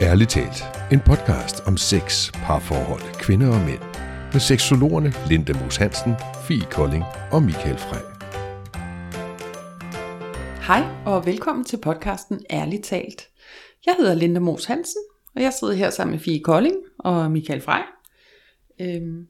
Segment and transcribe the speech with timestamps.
[0.00, 0.64] Ærligt talt.
[0.92, 3.80] En podcast om sex, parforhold, kvinder og mænd.
[4.32, 6.14] Med seksologerne Linda Moos Hansen,
[6.48, 8.04] Fie Kolding og Michael Frey.
[10.66, 13.22] Hej og velkommen til podcasten Ærligt talt.
[13.86, 15.02] Jeg hedder Linda Moos Hansen,
[15.36, 17.82] og jeg sidder her sammen med Fie Kolding og Michael Frey.
[18.80, 19.26] Øhm,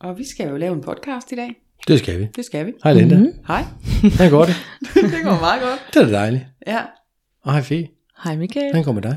[0.00, 1.54] og vi skal jo lave en podcast i dag.
[1.88, 2.28] Det skal vi.
[2.36, 2.72] Det skal vi.
[2.84, 3.16] Hej Linda.
[3.16, 3.32] Mm-hmm.
[3.46, 3.64] Hej.
[4.00, 4.54] Hvordan går det?
[5.14, 5.80] det går meget godt.
[5.94, 6.44] Det er da dejligt.
[6.66, 6.80] Ja.
[7.42, 7.88] Og hej Fie.
[8.24, 8.66] Hej Michael.
[8.66, 9.16] Hvordan går med dig?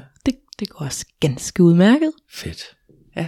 [0.61, 2.11] Det, går også ganske udmærket.
[2.29, 2.75] Fedt.
[3.17, 3.27] Ja.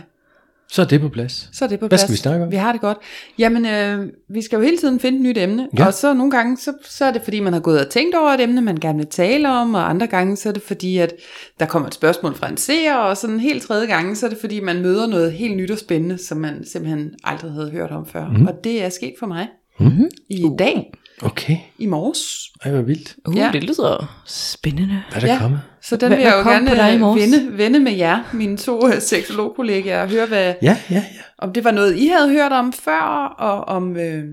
[0.72, 1.50] Så er det på plads.
[1.54, 2.02] Så er det på Hvad plads.
[2.02, 2.52] skal vi snakke om?
[2.52, 2.98] Vi har det godt.
[3.40, 5.68] Jamen, øh, vi skal jo hele tiden finde et nyt emne.
[5.78, 5.86] Ja.
[5.86, 8.30] Og så nogle gange, så, så er det fordi, man har gået og tænkt over
[8.30, 9.74] et emne, man gerne vil tale om.
[9.76, 11.14] Og andre gange, så er det fordi, at
[11.60, 12.96] der kommer et spørgsmål fra en seer.
[12.96, 15.72] Og sådan en helt tredje gange, så er det fordi, man møder noget helt nyt
[15.72, 18.28] og spændende, som man simpelthen aldrig havde hørt om før.
[18.30, 18.48] Mm.
[18.48, 19.48] Og det er sket for mig
[19.80, 20.10] Mm-hmm.
[20.30, 21.58] i dag, Okay.
[21.78, 22.50] i morges.
[22.66, 23.16] Ej, hvor vildt.
[23.28, 23.50] Uh, Ja.
[23.54, 25.04] det lyder spændende.
[25.12, 25.40] Hvad er der Ja.
[25.40, 25.62] kommet?
[25.82, 29.02] Så den Hvad- vil jeg jo gerne øh, vende, vende med jer, mine to øh,
[29.02, 31.04] seksologkollegaer, og høre, hvad, Ja, ja, ja.
[31.38, 34.24] om det var noget, I havde hørt om før, og om, øh,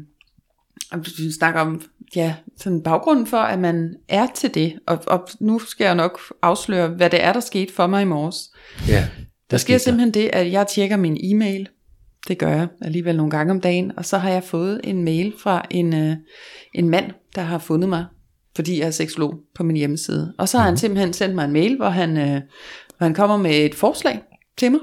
[0.92, 1.82] om vi snakker om
[2.16, 4.78] ja, sådan baggrunden for, at man er til det.
[4.86, 8.04] Og, og nu skal jeg nok afsløre, hvad det er, der skete for mig i
[8.04, 8.36] morges.
[8.88, 9.06] Ja.
[9.50, 11.68] Der sker simpelthen det, at jeg tjekker min e-mail.
[12.28, 13.92] Det gør jeg alligevel nogle gange om dagen.
[13.96, 16.16] Og så har jeg fået en mail fra en, øh,
[16.74, 18.04] en mand, der har fundet mig,
[18.56, 20.34] fordi jeg er seksolog på min hjemmeside.
[20.38, 22.40] Og så har han simpelthen sendt mig en mail, hvor han, øh,
[22.98, 24.20] hvor han kommer med et forslag
[24.56, 24.80] til mig.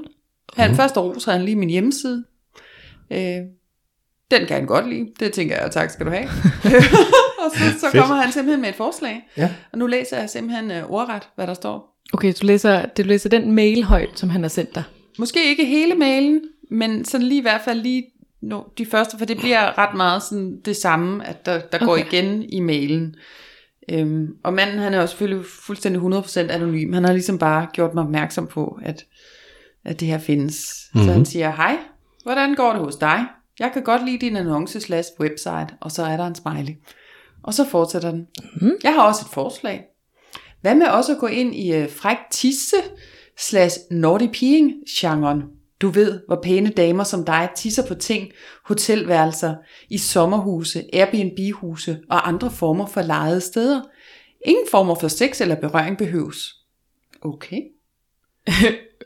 [0.56, 0.76] Han, mm.
[0.76, 2.24] Først roser han lige min hjemmeside.
[3.10, 3.40] Øh,
[4.30, 5.06] den kan han godt lide.
[5.20, 6.28] Det tænker jeg, tak skal du have.
[7.44, 8.02] og så, så Fedt.
[8.02, 9.28] kommer han simpelthen med et forslag.
[9.36, 9.50] Ja.
[9.72, 11.98] Og nu læser jeg simpelthen øh, ordret, hvad der står.
[12.12, 14.82] Okay, du læser, du læser den mail højt, som han har sendt dig.
[15.18, 18.04] Måske ikke hele mailen, men sådan lige i hvert fald lige
[18.40, 21.86] no, de første, for det bliver ret meget sådan det samme, at der, der okay.
[21.86, 23.14] går igen i mailen.
[23.90, 26.92] Øhm, og manden, han er jo selvfølgelig fuldstændig 100% anonym.
[26.92, 29.04] Han har ligesom bare gjort mig opmærksom på, at,
[29.84, 30.74] at det her findes.
[30.94, 31.06] Mm-hmm.
[31.06, 31.78] Så han siger, hej,
[32.22, 33.26] hvordan går det hos dig?
[33.58, 36.74] Jeg kan godt lide din annonce slash website, og så er der en smiley.
[37.42, 38.26] Og så fortsætter den.
[38.60, 38.72] Mm.
[38.82, 39.84] Jeg har også et forslag.
[40.60, 42.76] Hvad med også at gå ind i uh, fræk tisse
[43.38, 45.42] slash naughty peeing genren?
[45.80, 48.30] Du ved, hvor pæne damer som dig tisser på ting,
[48.64, 49.54] hotelværelser,
[49.90, 53.80] i sommerhuse, Airbnb-huse og andre former for lejede steder.
[54.46, 56.54] Ingen former for sex eller berøring behøves.
[57.22, 57.60] Okay.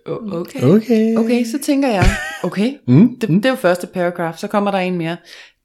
[0.07, 0.63] Okay.
[0.63, 1.17] Okay.
[1.17, 2.05] Okay, så tænker jeg,
[2.43, 5.17] okay, Mm, det, det er jo første paragraf, så kommer der en mere.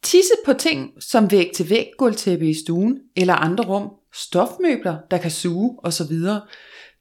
[0.03, 5.17] Tisse på ting som væg til væg gulvtæppe i stuen, eller andre rum, stofmøbler, der
[5.17, 6.13] kan suge osv.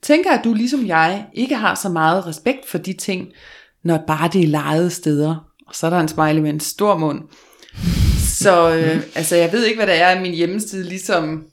[0.02, 3.28] Tænker, at du ligesom jeg ikke har så meget respekt for de ting,
[3.86, 5.36] når bare det er lejede steder.
[5.66, 7.20] Og så er der en smiley med en stor mund.
[8.26, 11.44] Så øh, altså, jeg ved ikke, hvad der er, min hjemmeside ligesom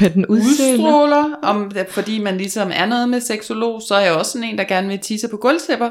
[0.00, 4.32] Med den udstråler, om, fordi man ligesom er noget med seksolog, så er jeg også
[4.32, 5.90] sådan en, der gerne vil tisse på gulvtæpper.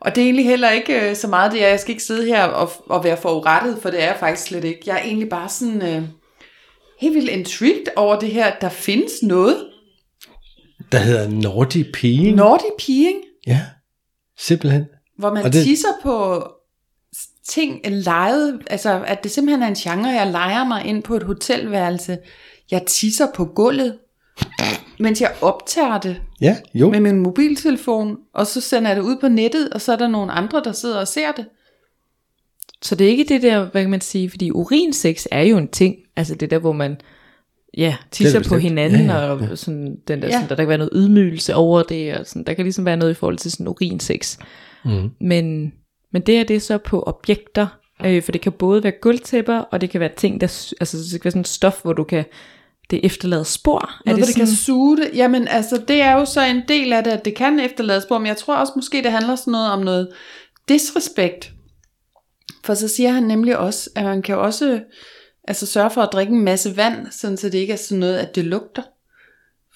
[0.00, 2.26] Og det er egentlig heller ikke øh, så meget det, er, jeg skal ikke sidde
[2.26, 4.80] her og, og være forurettet, for det er jeg faktisk slet ikke.
[4.86, 6.02] Jeg er egentlig bare sådan øh,
[7.00, 9.56] helt vildt intrigued over det her, at der findes noget.
[10.92, 12.36] Der hedder Naughty Peeing.
[12.36, 13.16] Naughty peeing,
[13.46, 13.60] Ja.
[14.38, 14.84] Simpelthen.
[15.22, 15.64] Hvor man Og det...
[15.64, 16.46] tisser på
[17.48, 21.22] ting lejet, altså at det simpelthen er en genre, jeg leger mig ind på et
[21.22, 22.18] hotelværelse.
[22.70, 23.98] Jeg tisser på gulvet,
[25.00, 26.20] mens jeg optager det.
[26.40, 26.90] Ja, jo.
[26.90, 30.08] med min mobiltelefon, og så sender jeg det ud på nettet, og så er der
[30.08, 31.46] nogle andre, der sidder og ser det.
[32.82, 35.68] Så det er ikke det der, hvad kan man sige, fordi urinsex er jo en
[35.68, 35.96] ting.
[36.16, 36.96] Altså det der, hvor man
[37.76, 40.32] ja, tisser på hinanden, Ja, ja, og sådan, den der, Ja.
[40.32, 42.96] sådan, der, der kan være noget ydmygelse over det, og sådan, der kan ligesom være
[42.96, 44.38] noget i forhold til sådan urinsex.
[44.84, 45.10] Mm.
[45.20, 45.72] Men,
[46.12, 47.66] men det er det så på objekter,
[48.04, 51.10] øh, for det kan både være gulvtæpper, og det kan være ting, der, altså det
[51.10, 52.24] kan være sådan et stof, hvor du kan,
[52.90, 53.90] det efterlader spor.
[54.06, 55.10] Noget, er det, det det kan suge det.
[55.14, 58.18] Jamen altså, det er jo så en del af det, at det kan efterlades på,
[58.18, 60.08] men jeg tror også måske, det handler sådan noget om noget
[60.68, 61.52] disrespekt.
[62.64, 64.80] For så siger han nemlig også, at man kan også
[65.48, 68.18] altså, sørge for at drikke en masse vand, sådan så det ikke er sådan noget,
[68.18, 68.82] at det lugter.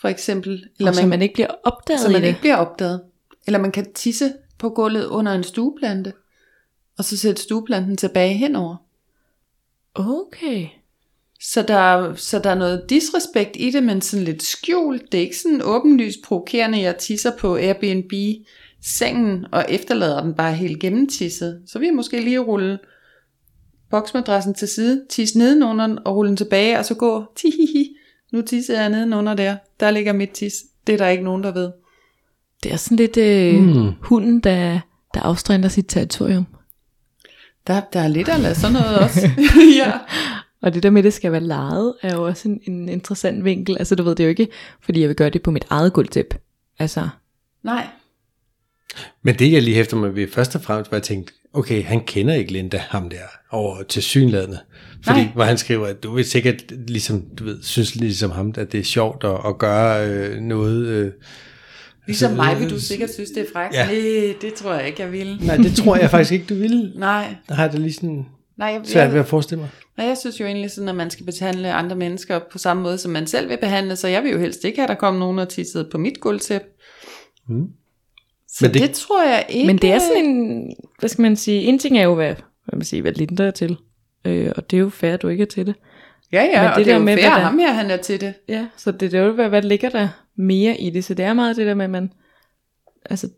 [0.00, 0.64] For eksempel.
[0.78, 3.02] Eller man, så man ikke bliver opdaget så man ikke bliver opdaget.
[3.46, 6.12] Eller man kan tisse på gulvet under en stueplante,
[6.98, 8.76] og så sætte stueplanten tilbage henover.
[9.94, 10.66] Okay.
[11.40, 15.12] Så der, så der er noget disrespekt i det, men sådan lidt skjult.
[15.12, 18.12] Det er ikke sådan åbenlyst provokerende, jeg tisser på Airbnb
[18.82, 21.62] sengen og efterlader den bare helt gennemtisset.
[21.66, 22.78] Så jeg måske lige rulle
[23.90, 27.96] boksmadrassen til side, tisse nedenunder den og rulle den tilbage, og så gå, tihihi,
[28.32, 29.56] nu tisser jeg nedenunder der.
[29.80, 30.54] Der ligger mit tis.
[30.86, 31.72] Det er der ikke nogen, der ved.
[32.66, 33.92] Det er sådan lidt øh, Mm.
[34.00, 34.80] hunden, der,
[35.14, 36.46] der afstrænder sit territorium.
[37.66, 39.30] Der, der er lidt lade sådan noget også.
[39.84, 39.92] ja.
[40.62, 43.44] Og det der med, at det skal være lejet, er jo også en, en interessant
[43.44, 43.76] vinkel.
[43.78, 44.48] Altså du ved, det jo ikke,
[44.80, 46.34] fordi jeg vil gøre det på mit eget gulvtæp.
[46.78, 47.08] Altså,
[47.62, 47.86] Nej.
[49.22, 51.84] Men det, jeg lige hæfter mig ved først og fremmest, var, at jeg tænkte, okay,
[51.84, 53.16] han kender ikke Linda, ham der,
[53.50, 54.58] over til synladende.
[55.04, 55.32] Fordi, Nej.
[55.34, 58.80] hvor han skriver, at du vil sikkert, ligesom, du ved, synes ligesom ham, at det
[58.80, 60.86] er sjovt at, at gøre øh, noget.
[60.86, 61.12] Øh,
[62.06, 63.74] Ligesom altså, mig vil øh, du sikkert synes, det er frækt.
[63.74, 63.86] Ja.
[63.86, 65.38] Nej, det tror jeg ikke, jeg vil.
[65.42, 66.92] Nej, det tror jeg faktisk ikke, du vil.
[66.96, 68.26] Nej, Der har jeg det lige sådan
[68.56, 69.70] nej, jeg, svært ved at forestille mig.
[69.98, 72.98] nej, jeg synes jo egentlig sådan, at man skal behandle andre mennesker på samme måde,
[72.98, 75.20] som man selv vil behandle, så jeg vil jo helst ikke have, at der kommer
[75.20, 76.62] nogen og tissede på mit gulvtæp.
[77.48, 77.66] Mm.
[78.48, 79.66] Så Men det, det- det tror jeg ikke.
[79.66, 82.76] Men det er sådan en, hvad skal man sige, en ting er jo, hvad, hvad,
[82.76, 83.76] man sige, hvad Linda er til.
[84.24, 85.74] Øh, og det er jo fair, at du ikke er til det.
[86.32, 87.72] Ja, ja, Men og det det er der jo med, fair, hvad der- ham her,
[87.72, 88.34] han er til det.
[88.48, 91.04] Ja, så det, det er jo, hvad, hvad ligger der mere i det.
[91.04, 92.12] Så det er meget det der med, at man
[93.10, 93.28] altså,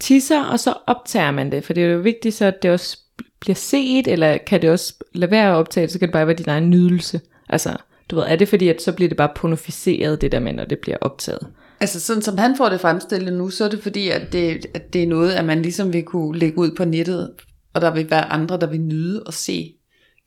[0.00, 1.64] tisser, og så optager man det.
[1.64, 2.98] For det er jo vigtigt, så at det også
[3.40, 6.26] bliver set, eller kan det også lade være at optage det, så kan det bare
[6.26, 7.20] være din egen nydelse.
[7.48, 7.76] Altså,
[8.10, 10.64] du ved, er det fordi, at så bliver det bare pornoficeret, det der med, når
[10.64, 11.46] det bliver optaget?
[11.80, 14.92] Altså sådan som han får det fremstillet nu, så er det fordi, at det, at
[14.92, 17.30] det er noget, at man ligesom vil kunne lægge ud på nettet,
[17.74, 19.74] og der vil være andre, der vil nyde at se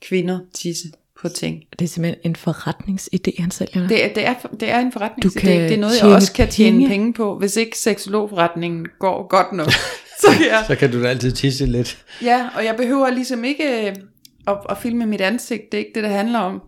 [0.02, 0.88] kvinder tisse
[1.22, 1.62] på ting.
[1.78, 3.88] Det er simpelthen en forretningsidé, han sælger dig.
[3.88, 6.08] Det, er- det, er, det er en forretning, Du det, kan det er noget, jeg
[6.10, 6.88] også kan tjene penge.
[6.88, 7.12] penge.
[7.12, 7.38] på.
[7.38, 9.70] Hvis ikke seksologforretningen går godt nok,
[10.20, 12.04] så kan jeg, Så kan du da altid tisse lidt.
[12.22, 13.94] ja, og jeg behøver ligesom ikke øh,
[14.48, 16.62] at, at filme mit ansigt, det er ikke det, det handler om.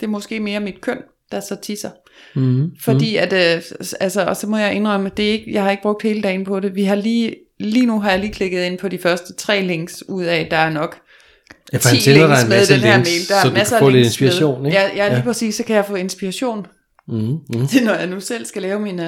[0.00, 0.98] Det er måske mere mit køn,
[1.32, 1.90] der så tisser.
[2.34, 2.70] Mm.
[2.80, 3.62] Fordi at, øh,
[4.00, 6.22] altså, og så må jeg indrømme, at det er ikke, jeg har ikke brugt hele
[6.22, 6.74] dagen på det.
[6.74, 10.04] Vi har lige, lige nu har jeg lige klikket ind på de første tre links
[10.08, 10.96] ud af, der er nok
[11.72, 13.28] Ja, for han 10 sender dig links en med masse den her links, mail.
[13.28, 14.04] Der er så du masser kan få lidt med.
[14.04, 14.78] inspiration, ikke?
[14.78, 15.22] Ja, ja, lige Ja.
[15.22, 16.66] præcis, så kan jeg få inspiration
[17.08, 17.16] Mm,
[17.54, 17.66] mm.
[17.66, 19.06] til, når jeg nu selv skal lave min uh,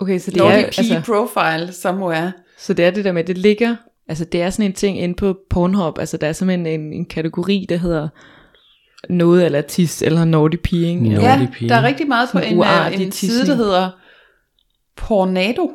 [0.00, 2.32] Okay, så det er, altså, profile somewhere.
[2.58, 3.76] så det er det der med, at det ligger,
[4.08, 7.04] altså det er sådan en ting inde på Pornhub, altså der er simpelthen en, en
[7.04, 8.08] kategori, der hedder
[9.12, 11.02] noget eller tis, eller naughty peeing.
[11.08, 13.90] Naughty Ja, der er rigtig meget på en, uartig en side, der hedder
[14.96, 15.70] Pornado.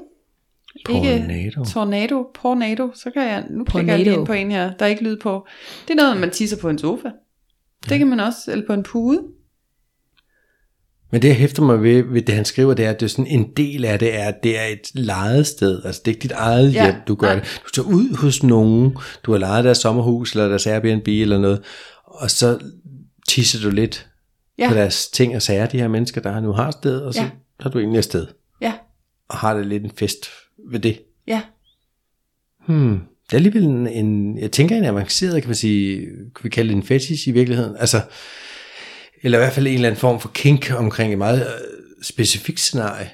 [0.90, 1.64] Ikke Pornado.
[1.66, 4.04] Tornado, Pornado, så kan jeg, nu klikker jeg Pornado.
[4.10, 5.48] lige ind på en her, der er ikke lyd på.
[5.88, 7.10] Det er noget, man tisser på en sofa.
[7.90, 9.22] Det kan man også, eller på en pude.
[11.12, 13.10] Men det, jeg hæfter mig ved, ved det, han skriver, det er, at det er
[13.10, 15.82] sådan en del af det er, at det er et lejet sted.
[15.86, 17.36] Altså, det er ikke dit eget Ja, hjem, du gør nej.
[17.36, 17.62] det.
[17.66, 21.62] Du tager ud hos nogen, du har lejet deres sommerhus, eller deres Airbnb, eller noget,
[22.06, 22.60] og så
[23.28, 24.08] tisser du lidt
[24.58, 24.70] Ja.
[24.70, 27.30] på deres ting og sager, de her mennesker, der nu har sted, og så Ja.
[27.62, 28.28] tager du egentlig afsted,
[28.62, 28.74] Ja,
[29.30, 30.26] og har det lidt en fest
[30.72, 31.02] ved det.
[31.28, 31.42] ja.
[32.68, 33.00] Hmm.
[33.26, 36.70] Det er alligevel en, en, jeg tænker en avanceret, kan man sige, kan vi kalde
[36.70, 37.76] det en fetish i virkeligheden?
[37.80, 38.02] Altså,
[39.24, 42.60] eller i hvert fald en eller anden form for kink omkring et meget øh, specifikt
[42.60, 43.10] scenarie.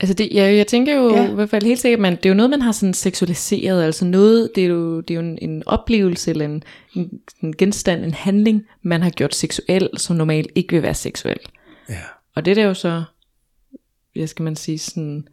[0.00, 1.30] Altså det, jeg, jeg tænker jo Ja.
[1.30, 4.04] i hvert fald helt sikkert, man, det er jo noget, man har sådan seksualiseret, altså
[4.04, 6.62] noget, det er jo, det er jo en, en oplevelse, eller en,
[6.96, 7.10] en,
[7.42, 11.40] en genstand, en handling, man har gjort seksuel, som normalt ikke vil være seksuel.
[11.88, 12.00] Ja.
[12.34, 13.02] Og det der er jo så,
[14.14, 15.28] hvad skal man sige, sådan,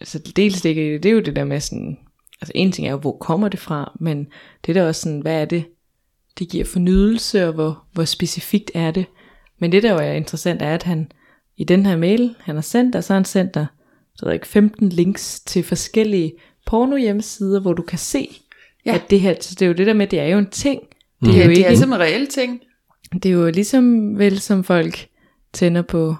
[0.00, 1.98] altså dels det, det er jo det der med sådan,
[2.40, 4.26] altså en ting er jo, hvor kommer det fra, men
[4.66, 5.64] det er da også sådan, hvad er det,
[6.38, 9.06] det giver fornydelse, og hvor, hvor specifikt er det.
[9.58, 11.12] Men det der jo er interessant, er, at han
[11.56, 13.66] i den her mail, han har sendt dig, så har han sendt dig,
[14.14, 16.32] så jeg ikke, 15 links til forskellige
[16.66, 18.28] porno hjemmesider, hvor du kan se,
[18.86, 18.90] Ja.
[18.90, 18.96] ja.
[18.96, 20.80] at det her, så det er jo det der med, det er jo en ting.
[20.80, 20.88] Det
[21.20, 22.60] Det er er, jo det ikke, er simpelthen reelle ting.
[23.12, 25.06] det er jo ligesom vel som folk
[25.52, 26.16] tænder på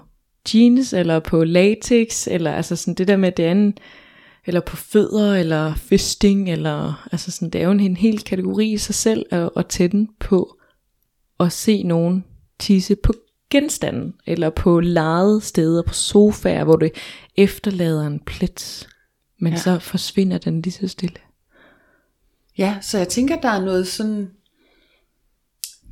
[0.53, 3.77] jeans, eller på latex, eller altså sådan det der med, det en,
[4.45, 8.71] eller på fødder, eller fisting, eller altså sådan, det er jo en, en hel kategori
[8.71, 10.57] i sig selv at, at tænde på,
[11.39, 12.25] at se nogen
[12.59, 13.13] tisse på
[13.49, 16.91] genstanden, eller på lejede steder, på sofaer, hvor det
[17.37, 18.87] efterlader en plet,
[19.39, 19.59] men ja.
[19.59, 21.17] så forsvinder den lige så stille.
[22.57, 24.31] Ja, så jeg tænker, der er noget sådan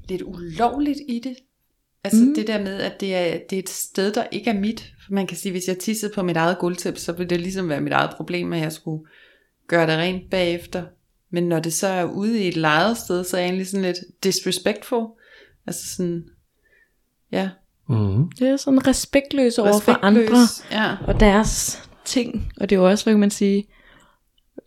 [0.10, 1.36] lidt ulovligt i det.
[2.04, 2.36] Altså mm.
[2.36, 4.94] det der med, at det er, det er et sted, der ikke er mit.
[5.06, 7.70] For man kan sige, hvis jeg tissede på mit eget gulvtæppe, så ville det ligesom
[7.70, 9.06] være mit eget problem, at jeg skulle
[9.68, 10.84] gøre det rent bagefter.
[11.30, 13.86] Men når det så er ude i et lejet sted, så er jeg egentlig sådan
[13.86, 15.08] lidt disrespectful.
[15.68, 16.24] Altså sådan,
[17.32, 17.50] ja,
[17.90, 18.32] Mm-hmm.
[18.40, 20.30] Det er sådan respektløs over for respektløs.
[20.30, 20.84] andre.
[20.84, 20.98] Ja.
[21.08, 22.52] og deres ting.
[22.62, 23.68] Og det er jo også, hvad kan man sige,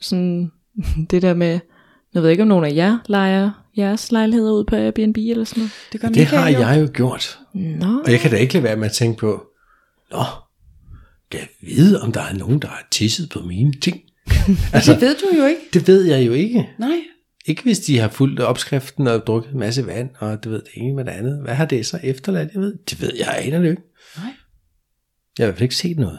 [0.01, 0.53] sådan
[1.11, 1.61] det der med,
[2.15, 5.61] jeg ved ikke om nogen af jer leger jeres lejligheder ud på Airbnb eller sådan
[5.61, 5.73] noget.
[5.93, 6.59] Det, gør Det Michael har jo.
[6.61, 7.39] jeg jo gjort.
[7.55, 9.47] Nå, Og jeg kan da ikke lade være med at tænke på,
[10.11, 10.23] Nå,
[11.31, 14.01] kan jeg vide, om der er nogen, der har tisset på mine ting?
[14.73, 15.61] altså, Det ved du jo ikke.
[15.75, 16.69] det ved jeg jo ikke.
[16.79, 16.97] Nej.
[17.47, 20.69] Ikke hvis de har fulgt opskriften og drukket en masse vand, og du ved det
[20.75, 21.43] ene med det andet.
[21.43, 22.51] Hvad har det så efterladt?
[22.55, 23.83] Jeg ved, det ved jeg, aner det ikke.
[24.17, 24.33] Nej.
[25.39, 26.19] Jeg har i hvert fald ikke set noget.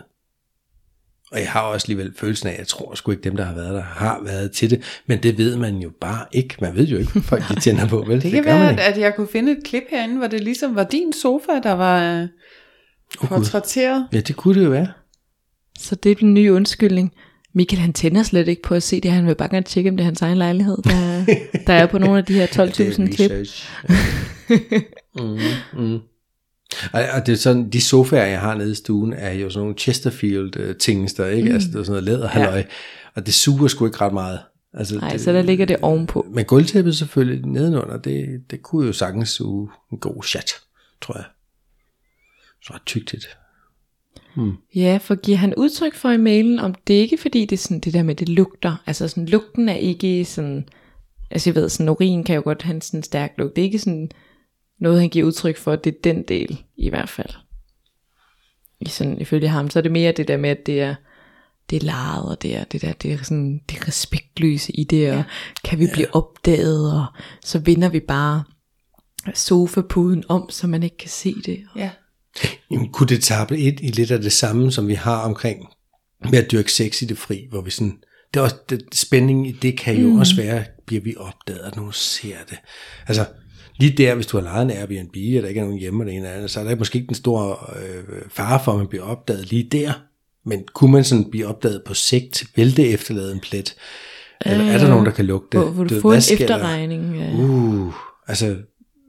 [1.31, 3.53] Og jeg har også alligevel følelsen af, at jeg tror sgu ikke dem, der har
[3.53, 5.01] været der, har været til det.
[5.07, 6.55] Men det ved man jo bare ikke.
[6.62, 8.03] Man ved jo ikke, hvad folk de tænder på.
[8.07, 8.22] Vel?
[8.22, 8.84] Det kan gør være, at, ikke.
[8.84, 12.22] at jeg kunne finde et klip herinde, hvor det ligesom var din sofa, der var
[12.22, 12.27] øh,
[13.17, 13.27] Gud.
[13.27, 14.07] portrætteret.
[14.13, 14.88] Ja, det kunne det jo være.
[15.79, 17.13] så det er den nye undskyldning.
[17.53, 19.98] Michael han tænder slet ikke på at se det, han vil bare gerne tjekke, om
[19.98, 21.25] det er hans egen lejlighed, der,
[21.67, 22.48] der er på nogle af de her
[23.07, 23.31] 12.000 klip.
[25.19, 25.39] mm,
[25.84, 26.00] mm.
[26.93, 29.75] Og, det er sådan, de sofaer, jeg har nede i stuen, er jo sådan nogle
[29.79, 31.50] Chesterfield-tings der, ikke?
[31.50, 31.55] Mm.
[31.55, 32.63] Altså, det er sådan noget læderhalløj, ja.
[33.15, 34.39] og det suger sgu ikke ret meget.
[34.74, 36.25] Altså, Nej, det, så der ligger det ovenpå.
[36.29, 40.51] Men gulvtæppet selvfølgelig nedenunder, det, det kunne jo sagtens suge en god chat,
[41.01, 41.25] tror jeg.
[42.63, 43.38] Så ret tygtigt.
[44.36, 44.53] Hmm.
[44.75, 47.79] Ja, for giver han udtryk for i mailen, om det ikke fordi det er sådan
[47.79, 48.83] det der med, det lugter.
[48.86, 50.69] Altså sådan, lugten er ikke sådan,
[51.31, 53.55] altså jeg ved, sådan urin kan jo godt have sådan en stærk lugt.
[53.55, 54.12] Det er ikke sådan
[54.79, 57.29] noget, han giver udtryk for, det er den del i hvert fald.
[58.79, 60.96] I sådan, ifølge ham, så er det mere det der med, at det er,
[61.69, 65.12] det er laret, og det er det der, det er sådan, det respektløse i det,
[65.12, 65.24] og ja.
[65.63, 65.93] kan vi ja.
[65.93, 67.05] blive opdaget, og
[67.43, 68.43] så vinder vi bare
[69.34, 71.63] sofapuden om, så man ikke kan se det.
[71.75, 71.89] Ja.
[72.72, 75.67] Jamen, kunne det tabe ind i lidt af det samme, som vi har omkring
[76.29, 77.98] med at dyrke sex i det fri, hvor vi sådan,
[78.34, 80.19] det er også, det, spændingen i det kan jo mm.
[80.19, 82.57] også være, bliver vi opdaget, at nogen ser det.
[83.07, 83.25] Altså,
[83.77, 86.13] lige der, hvis du har lejet en Airbnb, og der ikke er nogen hjemme eller
[86.13, 88.88] en eller anden, så er der måske ikke den store øh, fare for, at man
[88.88, 89.93] bliver opdaget lige der.
[90.46, 93.75] Men kunne man sådan blive opdaget på sigt, vil det efterlade en plet?
[94.46, 95.74] Eller er der nogen, der kan lugte det?
[95.74, 97.17] Hvor du få en efterregning?
[97.17, 97.34] Ja.
[97.34, 97.93] Uh,
[98.27, 98.55] altså,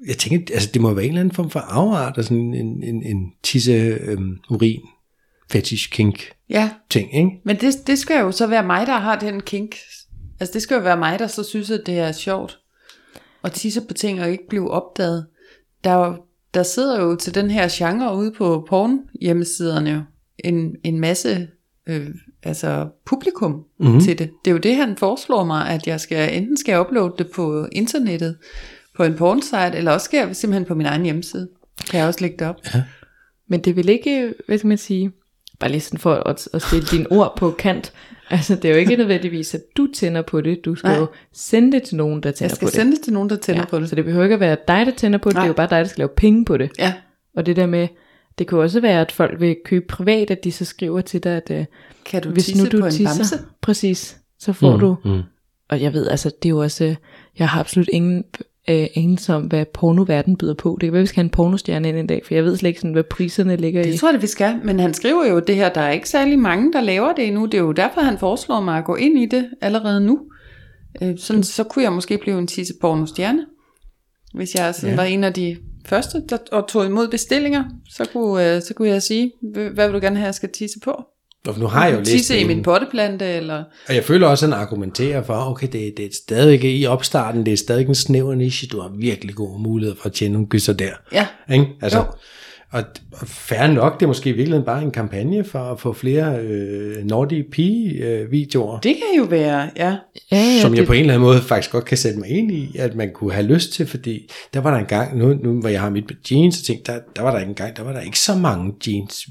[0.07, 2.83] jeg tænker, altså det må være en eller anden form for afart, altså en, en,
[2.83, 4.81] en, en tisse øhm, urin
[5.51, 6.71] fetish kink ja.
[6.91, 7.31] ting, ikke?
[7.45, 9.77] Men det, det skal jo så være mig, der har den kink.
[10.41, 12.59] Altså det skal jo være mig, der så synes, at det er sjovt
[13.45, 15.27] at tisse på ting og ikke blive opdaget.
[15.85, 16.17] Der,
[16.55, 20.01] der sidder jo til den her genre ude på porn hjemmesiderne jo
[20.39, 21.49] en, en masse
[21.87, 22.09] øh,
[22.43, 24.01] altså publikum mm-hmm.
[24.01, 24.31] til det.
[24.45, 27.31] Det er jo det, han foreslår mig, at jeg skal enten skal jeg uploade det
[27.35, 28.37] på internettet,
[28.97, 31.49] på en pornsite, eller også skal jeg simpelthen på min egen hjemmeside.
[31.91, 32.57] Kan jeg også lægge det op.
[32.75, 32.83] Ja.
[33.49, 35.13] Men det vil ikke, hvad skal man sige,
[35.59, 37.93] bare lige sådan for at, at stille dine ord på kant.
[38.31, 40.65] Altså det er jo ikke nødvendigvis, at du tænder på det.
[40.65, 40.99] Du skal Nej.
[40.99, 42.63] jo sende det til nogen, der tænder på det.
[42.63, 43.89] Jeg skal sende det til nogen, der tænder ja, på det.
[43.89, 45.35] Så det behøver ikke at være dig, der tænder på det.
[45.35, 45.43] Nej.
[45.43, 46.71] Det er jo bare dig, der skal lave penge på det.
[46.79, 46.95] Ja.
[47.37, 47.89] Og det der med,
[48.39, 51.37] det kan også være, at folk vil købe privat, at de så skriver til dig,
[51.37, 51.65] at øh,
[52.05, 53.39] kan du hvis nu du på en tisser, bamse?
[53.61, 55.23] præcis, så får mm, du, mm.
[55.71, 56.95] og jeg ved, altså det er jo også,
[57.39, 58.25] jeg har absolut ingen
[58.69, 60.79] øh, anelse om, hvad pornoverden byder på.
[60.81, 62.69] Det kan være, vi skal have en pornostjerne ind en dag, for jeg ved slet
[62.69, 63.93] ikke, sådan, hvad priserne ligger det i.
[63.93, 66.39] Det tror jeg, vi skal, men han skriver jo det her, der er ikke særlig
[66.39, 67.47] mange, der laver det endnu.
[67.47, 70.21] Det er jo derfor, han foreslår mig at gå ind i det allerede nu.
[71.03, 73.47] Øh, sådan, så kunne jeg måske blive en tisse pornostjerne.
[74.35, 74.97] Hvis jeg sådan ja.
[74.97, 75.57] var en af de
[75.87, 79.33] første, der og tog imod bestillinger, så kunne, øh, så kunne jeg sige,
[79.75, 81.05] hvad vil du gerne have, jeg skal tisse på?
[81.59, 83.65] Nu har jeg jo læst Tisse i min potteplante, eller...
[83.89, 87.47] Og jeg føler også, at han argumenterer for, okay, det, det er stadig i opstarten,
[87.47, 90.49] det er stadig en snæver niche, du har virkelig gode muligheder for at tjene nogle
[90.49, 90.93] gysser der.
[91.13, 91.27] Ja.
[91.51, 91.67] Ikke?
[91.83, 92.05] Altså, jo.
[92.73, 96.39] Og, og færre nok, det er måske virkelig bare en kampagne for at få flere
[96.41, 98.75] øh, Nordic Pige-videoer.
[98.75, 99.97] Øh, det kan jo være, ja.
[100.33, 100.87] ja, ja som jeg det...
[100.87, 103.33] på en eller anden måde faktisk godt kan sætte mig ind i, at man kunne
[103.33, 106.05] have lyst til, fordi der var der en gang, nu, nu hvor jeg har mit
[106.31, 108.35] jeans, og tænkte, der, der var der ikke en gang, der var der ikke så
[108.35, 109.27] mange jeans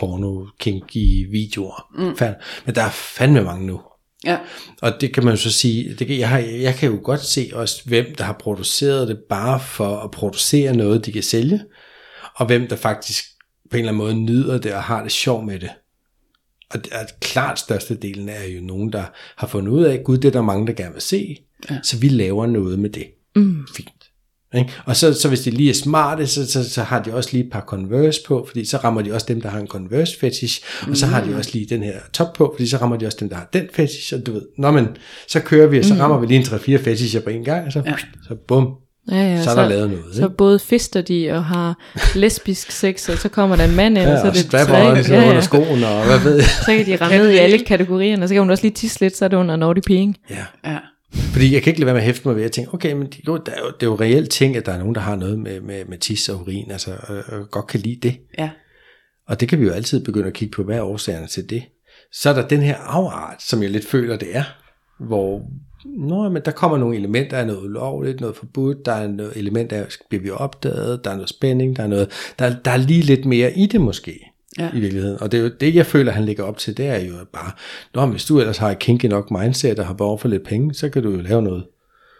[0.00, 1.88] porno kinky videoer.
[1.94, 2.36] Mm.
[2.66, 3.80] Men der er fandme mange nu.
[4.24, 4.38] Ja.
[4.82, 7.20] Og det kan man jo så sige, det kan, jeg, har, jeg kan jo godt
[7.20, 11.60] se også, hvem der har produceret det bare for at producere noget, de kan sælge,
[12.36, 13.24] og hvem der faktisk
[13.70, 15.70] på en eller anden måde nyder det og har det sjov med det.
[16.70, 19.04] Og det er klart størstedelen er jo nogen, der
[19.36, 21.36] har fundet ud af, gud, det er der mange, der gerne vil se,
[21.70, 21.78] ja.
[21.82, 23.06] så vi laver noget med det.
[23.36, 23.66] Mm.
[23.76, 23.99] Fint.
[24.54, 24.72] Ikke?
[24.84, 27.44] Og så, så hvis de lige er smarte, så, så, så har de også lige
[27.44, 30.62] et par Converse på, fordi så rammer de også dem, der har en Converse fetish,
[30.90, 31.36] og så har de mm.
[31.36, 33.68] også lige den her top på, fordi så rammer de også dem, der har den
[33.72, 34.88] fetish, og du ved, nå men,
[35.28, 36.00] så kører vi, og så mm.
[36.00, 37.94] rammer vi lige en 3-4 fetisher på en gang, og så, ja.
[38.28, 38.68] så bum,
[39.10, 40.14] Ja, ja, så er der så, lavet noget.
[40.14, 40.36] Så ikke?
[40.36, 41.78] både fister de og har
[42.14, 44.68] lesbisk sex, og så kommer der en mand ind, ja, og så er det strap
[44.68, 45.28] on, så ja, ja.
[45.28, 46.44] under skoen, og hvad ved jeg.
[46.44, 49.00] Så kan de ramme ned i alle kategorierne, og så kan hun også lige tisse
[49.00, 50.16] lidt, så er det under Nordic Peeing.
[50.30, 50.70] Ja.
[50.70, 50.78] ja.
[51.12, 53.06] Fordi jeg kan ikke lade være med at hæfte mig ved at tænke, okay, men
[53.06, 55.00] det, jo, det, er jo, det er jo reelt ting, at der er nogen, der
[55.00, 58.16] har noget med, med, med tis og urin, altså og, og godt kan lide det.
[58.38, 58.50] Ja.
[59.28, 61.62] Og det kan vi jo altid begynde at kigge på, hvad er årsagerne til det.
[62.12, 64.44] Så er der den her afart, som jeg lidt føler, det er,
[64.98, 65.42] hvor
[65.84, 69.72] Nå, men der kommer nogle elementer af noget ulovligt, noget forbudt, der er noget element
[69.72, 73.02] af, bliver vi opdaget, der er noget spænding, der er noget, der, der er lige
[73.02, 74.70] lidt mere i det måske ja.
[74.74, 75.22] i virkeligheden.
[75.22, 77.52] Og det er jo det, jeg føler, han lægger op til, det er jo bare,
[77.94, 80.74] Nå, hvis du ellers har et kinky nok mindset, og har behov for lidt penge,
[80.74, 81.66] så kan du jo lave noget.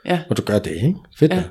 [0.05, 0.23] Ja.
[0.31, 0.95] Og du gør det, ikke?
[1.19, 1.43] Fedt ja.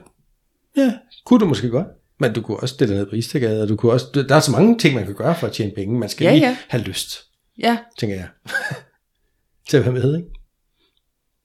[0.78, 0.94] ja,
[1.26, 1.88] kunne du måske godt.
[2.20, 4.52] Men du kunne også stille ned på Istegade, og du kunne også, der er så
[4.52, 6.00] mange ting, man kan gøre for at tjene penge.
[6.00, 6.58] Man skal ja, lige ja.
[6.68, 7.18] have lyst,
[7.58, 7.78] ja.
[8.00, 8.28] tænker jeg.
[9.70, 10.30] til at være med, ikke?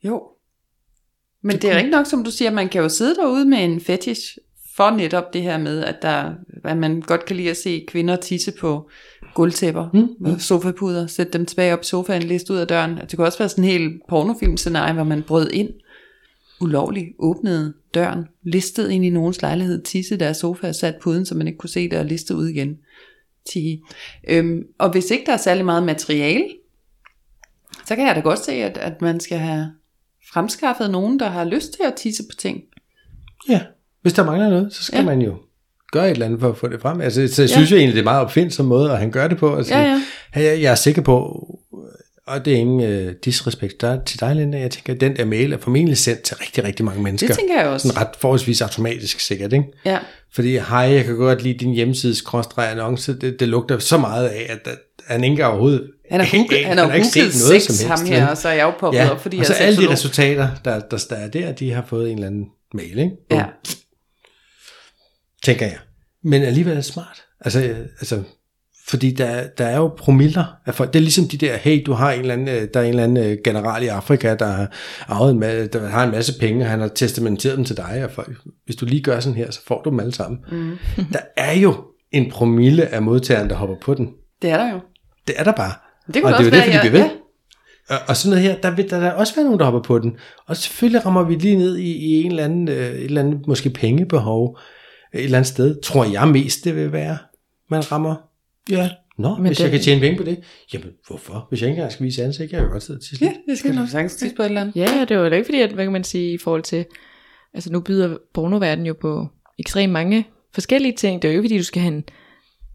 [0.04, 0.22] Jo.
[1.42, 3.58] Men det, det er ikke nok, som du siger, man kan jo sidde derude med
[3.64, 4.38] en fetish
[4.76, 8.16] for netop det her med, at, der, at man godt kan lide at se kvinder
[8.16, 8.90] tisse på
[9.34, 10.38] gulvtæpper, mm.
[10.38, 12.96] sofapuder, sætte dem tilbage op i sofaen, liste ud af døren.
[12.96, 15.70] Det kunne også være sådan en helt pornofilmscenarie, hvor man brød ind,
[16.60, 21.34] ulovligt åbnede døren, listede ind i nogens lejlighed, tisse deres sofa og sat puden, så
[21.34, 22.78] man ikke kunne se det, og listede ud igen.
[23.52, 23.82] Tige.
[24.28, 26.44] Øhm, og hvis ikke der er særlig meget materiale,
[27.86, 29.72] så kan jeg da godt se, at, at man skal have
[30.32, 32.62] fremskaffet nogen, der har lyst til at tisse på ting.
[33.48, 33.60] Ja,
[34.02, 35.04] hvis der mangler noget, så skal ja.
[35.04, 35.36] man jo
[35.94, 37.00] gøre et eller andet for at få det frem.
[37.00, 39.38] Altså, så jeg synes jo egentlig, det er meget opfindsom måde, at han gør det
[39.38, 39.56] på.
[39.56, 40.00] Altså, Ja, ja.
[40.42, 41.46] Jeg, jeg er sikker på,
[42.26, 45.24] og det er ingen øh, disrespekt der til dig, Linda, jeg tænker, at den der
[45.24, 47.28] mail er formentlig sendt til rigtig, rigtig mange mennesker.
[47.28, 47.88] Det tænker jeg også.
[47.88, 49.64] Sådan ret forholdsvis automatisk sikkert, ikke?
[49.84, 49.98] Ja.
[50.34, 54.28] Fordi, hej, jeg kan godt lide din hjemmesides skråstreg annonce, det, det lugter så meget
[54.28, 55.90] af, at, at han ikke overhovedet...
[56.10, 58.30] Han har googlet, han har ikke set noget sex som ham helst, her, vel?
[58.30, 59.92] og så er jeg jo poppet Ja, op, fordi og jeg så er alle de
[59.92, 63.10] resultater, der, der, der er der, de har fået en eller anden mail, ikke?
[63.30, 63.44] Ja.
[65.42, 65.78] Tænker jeg.
[66.24, 67.22] Men alligevel er det smart.
[67.40, 68.22] Altså, øh, altså
[68.88, 70.92] fordi der, der er jo promiller af folk.
[70.92, 72.88] Det er ligesom de der, hey, du har en eller anden, øh, der er en
[72.90, 74.70] eller anden øh, general i Afrika, der har,
[75.08, 78.10] arvet en der har en masse penge, og han har testamenteret dem til dig, og
[78.10, 78.30] folk,
[78.64, 80.40] hvis du lige gør sådan her, så får du dem alle sammen.
[80.52, 80.76] Mm.
[81.12, 81.74] Der er jo
[82.12, 84.10] en promille af modtageren, der hopper på den.
[84.42, 84.80] Det er der jo.
[85.26, 85.72] Det er der bare.
[86.14, 87.10] Det kunne og det er jo vi jeg- bliver ved.
[87.88, 89.98] Og, og sådan noget her, der vil der, der også være nogen, der hopper på
[89.98, 90.16] den.
[90.46, 93.46] Og selvfølgelig rammer vi lige ned i, i en eller anden, øh, et eller andet
[93.46, 94.58] måske pengebehov
[95.18, 95.80] et eller andet sted.
[95.82, 97.18] Tror jeg mest, det vil være,
[97.70, 98.14] man rammer.
[98.70, 100.38] Ja, Nå, Men hvis det- jeg kan tjene penge på det,
[100.72, 101.46] jamen hvorfor?
[101.48, 103.58] Hvis jeg ikke engang skal vise ansigt, jeg kan jo godt sidde til Ja, det
[103.58, 104.76] skal du sagtens tisse på et eller andet.
[104.76, 106.84] Ja, det er jo ikke fordi, at, hvad kan man sige, i forhold til,
[107.54, 109.28] altså nu byder pornoverdenen jo på
[109.58, 111.22] ekstremt mange forskellige ting.
[111.22, 112.04] Det er jo ikke fordi, du skal have en,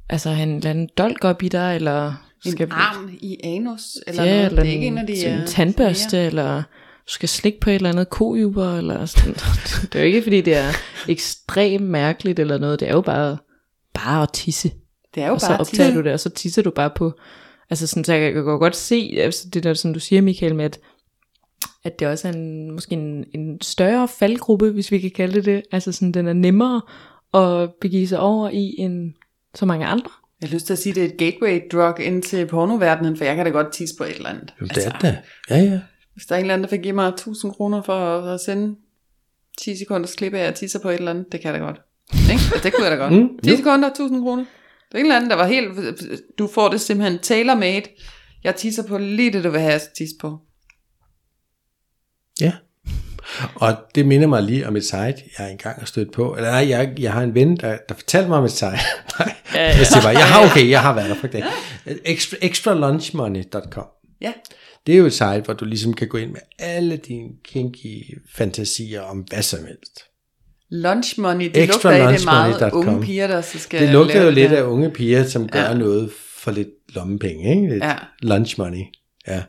[0.10, 2.08] altså have en eller anden dolk op i dig, eller
[2.46, 4.46] En skal arm i anus, eller ja, noget.
[4.46, 5.25] eller det er ikke en af de...
[5.25, 6.63] en tandbørste, eller
[7.10, 9.34] du skal slikke på et eller andet kojuber, eller sådan.
[9.82, 10.72] det er jo ikke fordi, det er
[11.08, 12.80] ekstremt mærkeligt eller noget.
[12.80, 13.38] Det er jo bare,
[13.94, 14.72] bare at tisse.
[15.16, 16.00] Det er jo og så bare optager tisse.
[16.00, 17.13] du det, og så tisser du bare på.
[17.70, 20.66] Altså sådan, så jeg kan godt se, altså det der, som du siger, Michael, med
[20.66, 20.80] at,
[21.84, 25.46] at det også er en, måske en, en større faldgruppe, hvis vi kan kalde det
[25.46, 25.64] det.
[25.72, 26.81] Altså sådan, den er nemmere
[27.33, 29.14] at begive sig over i end
[29.55, 30.12] så mange andre.
[30.42, 33.18] Jeg har lyst til at sige, at det er et gateway drug ind til pornoverdenen,
[33.18, 34.53] for jeg kan da godt tisse på et eller andet.
[34.60, 35.18] Jamen, det er det.
[35.50, 35.79] Ja, ja.
[36.20, 38.75] Hvis der er en eller anden, der fik give mig 1000 kroner for at, sende
[39.62, 41.66] 10 sekunders klip af, at jeg tisser på et eller andet, det kan jeg da
[41.66, 41.82] godt.
[42.14, 42.32] Ikke?
[42.32, 43.14] Altså, det kunne jeg da godt.
[43.14, 43.58] Mm, 10 jo.
[43.58, 44.46] sekunder, 1000 kroner.
[44.92, 45.70] Det er en eller anden, der var helt...
[46.40, 47.84] Du får det simpelthen tailor-made.
[48.44, 50.40] Jeg tisser på lige det, du vil have, jeg tisse på.
[52.42, 52.53] Ja.
[53.55, 56.36] Og det minder mig lige om et site, jeg engang har stødt på.
[56.36, 58.70] Eller nej, jeg, jeg har en ven, der, der fortalte mig om et site.
[59.20, 61.44] nej, jeg siger bare, jeg har, okay, jeg har været der for det.
[62.05, 63.86] Extra, extralunchmoney.com.
[64.22, 64.34] Ja.
[64.88, 68.18] Det er jo et site, hvor du ligesom kan gå ind med alle dine kinky
[68.36, 70.00] fantasier om hvad som helst.
[70.72, 74.32] Lunch money, det lugter af, det meget unge piger, der så skal Det lugter jo
[74.32, 75.74] lidt af unge piger, som gør Ja.
[75.74, 77.70] noget for lidt lommepenge, ikke?
[77.74, 77.96] Lidt Ja.
[78.22, 78.84] lunch money.
[79.27, 79.44] Ja.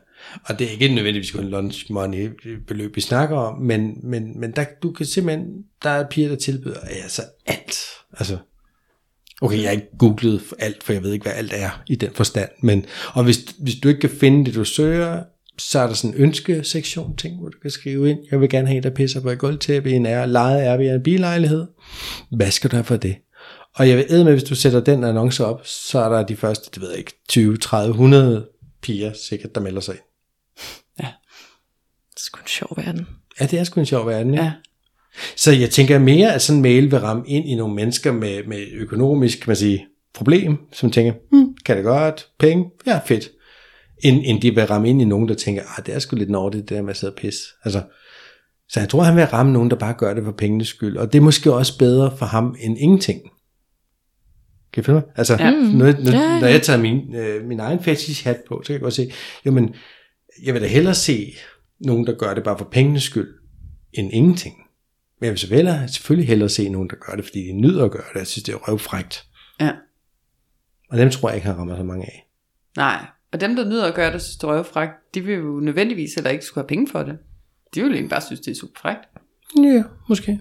[0.45, 2.29] Og det er ikke nødvendigvis kun lunch money
[2.67, 5.47] beløb, vi snakker om, men, men, men der, du kan simpelthen,
[5.83, 7.77] der er piger, der tilbyder altså alt.
[8.17, 8.37] Altså,
[9.41, 12.09] okay, jeg har ikke googlet alt, for jeg ved ikke, hvad alt er i den
[12.13, 15.23] forstand, men, og hvis, hvis du ikke kan finde det, du søger,
[15.57, 18.67] så er der sådan en ønskesektion ting, hvor du kan skrive ind, jeg vil gerne
[18.67, 21.67] have en, der pisser på et gulvtæppe i en er, lejet er billejlighed.
[22.31, 23.15] Hvad skal du have for det?
[23.75, 26.69] Og jeg ved med, hvis du sætter den annonce op, så er der de første,
[26.73, 28.47] det ved jeg ikke, 20, 30, 100
[28.81, 30.03] piger sikkert, der melder sig ind.
[32.11, 33.07] Det er sgu en sjov verden.
[33.39, 34.43] Ja, det er sgu en sjov verden, ja.
[34.43, 34.51] Ja.
[35.35, 38.43] Så jeg tænker mere, at sådan en mail vil ramme ind i nogle mennesker med,
[38.47, 43.29] med økonomisk, kan man sige, problem, som tænker, hmm, kan det godt, penge, ja, fedt.
[44.03, 46.29] End, end de vil ramme ind i nogen, der tænker, ah, det er sgu lidt
[46.29, 47.41] nordigt, det der med at sidde og pisse.
[47.65, 47.81] Altså,
[48.69, 50.97] så jeg tror, han vil ramme nogen, der bare gør det for pengenes skyld.
[50.97, 53.21] Og det er måske også bedre for ham end ingenting.
[54.73, 55.03] Kan I følge mig?
[55.15, 55.51] Altså, Ja.
[55.51, 56.39] når, når, Ja, ja, ja.
[56.39, 59.11] når jeg tager min, øh, min egen fetish hat på, så kan jeg godt se,
[59.45, 59.75] jo, men
[60.43, 61.33] jeg vil da hellere se
[61.79, 63.27] nogen, der gør det bare for pengenes skyld,
[63.93, 64.55] end ingenting.
[65.21, 67.85] Men jeg vil så hellere, selvfølgelig hellere se nogen, der gør det, fordi de nyder
[67.85, 68.19] at gøre det.
[68.19, 69.25] Jeg synes, det er røvfrægt.
[69.59, 69.71] Ja.
[70.89, 72.27] Og dem tror jeg ikke, han rammer så mange af.
[72.77, 75.59] Nej, og dem, der nyder at gøre det, synes det er røvfrækt, de vil jo
[75.59, 77.17] nødvendigvis heller ikke skulle have penge for det.
[77.75, 78.99] De vil egentlig bare synes, det er super frækt.
[79.63, 80.39] Ja, måske.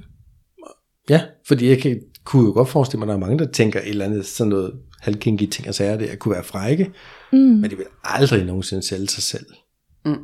[1.11, 3.81] Ja, fordi jeg kan, kunne jo godt forestille mig, at der er mange, der tænker
[3.81, 6.93] et eller andet sådan noget halvkinky ting og sager, det at kunne være frække,
[7.33, 7.38] Mm.
[7.38, 9.47] men de vil aldrig nogensinde sælge sig selv.
[10.05, 10.16] Mm.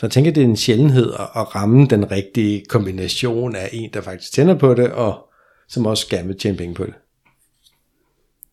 [0.00, 3.90] Så jeg tænker, det er en sjældenhed at, at ramme den rigtige kombination af en,
[3.92, 5.18] der faktisk tænder på det, og
[5.68, 6.94] som også gerne vil tjene penge på det.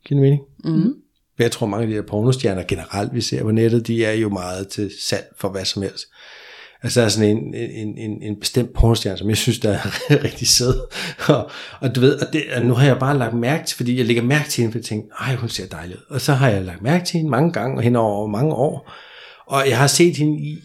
[0.06, 0.42] Giver det mening?
[0.64, 0.94] Mm.
[1.40, 4.30] Jeg tror, mange af de her pornostjerner generelt, vi ser på nettet, de er jo
[4.30, 6.06] meget til salg for hvad som helst.
[6.84, 9.90] Altså der er sådan en, en, en, en bestemt pornostjerne, som jeg synes, der er
[10.28, 10.80] rigtig sød.
[11.28, 11.50] Og,
[11.82, 14.06] og du ved, og, det, og nu har jeg bare lagt mærke til, fordi jeg
[14.06, 16.04] lægger mærke til hende, for jeg tænker, ej, hun ser dejlig ud.
[16.10, 18.92] Og så har jeg lagt mærke til hende mange gange, og hende over mange år.
[19.46, 20.64] Og jeg har set hende i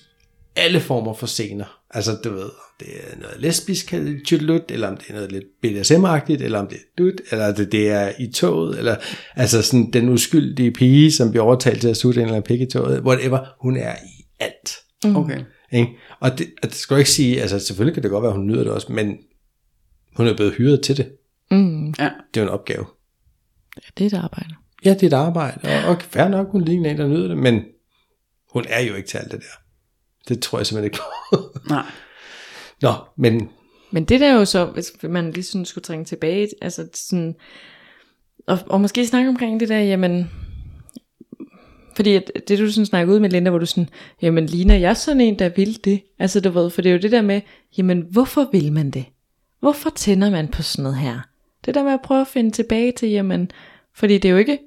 [0.56, 1.82] alle former for scener.
[1.90, 3.94] Altså, du ved, om det er noget lesbisk
[4.26, 7.72] tjutlut, eller om det er noget lidt BDSM-agtigt, eller om det er dut, eller det,
[7.72, 8.96] det er i toget, eller
[9.34, 12.60] altså sådan den uskyldige pige, som bliver overtalt til at sutte en eller anden pik
[12.60, 14.76] i toget, whatever, hun er i alt.
[15.16, 15.40] Okay.
[15.72, 15.92] Ikke?
[16.20, 18.36] Og det, og det skal jo ikke sige, altså selvfølgelig kan det godt være, at
[18.36, 19.16] hun nyder det også, men
[20.16, 21.12] hun er blevet hyret til det.
[21.50, 21.86] Mm.
[21.86, 22.10] Ja.
[22.34, 22.86] Det er jo en opgave.
[23.76, 24.54] Ja, det er et arbejde.
[24.84, 27.38] Ja, det er et arbejde, og, og fair nok, hun ligner en, der nyder det,
[27.38, 27.62] men
[28.52, 29.62] hun er jo ikke til alt det der.
[30.28, 31.58] Det tror jeg simpelthen ikke på.
[31.68, 31.86] Nej.
[32.82, 33.48] Nå, men
[33.90, 37.34] Men det der er jo så, hvis man lige sådan skulle trænge tilbage, altså sådan,
[38.46, 40.30] og, og måske snakke omkring det der, jamen,
[41.96, 43.88] fordi at det du sådan snakker ud med Linda, hvor du sådan,
[44.22, 46.02] jamen ligner jeg sådan en, der vil det?
[46.18, 47.40] Altså du ved, for det er jo det der med,
[47.78, 49.04] jamen hvorfor vil man det?
[49.60, 51.20] Hvorfor tænder man på sådan noget her?
[51.66, 53.50] Det der med at prøve at finde tilbage til, jamen,
[53.94, 54.58] fordi det er jo ikke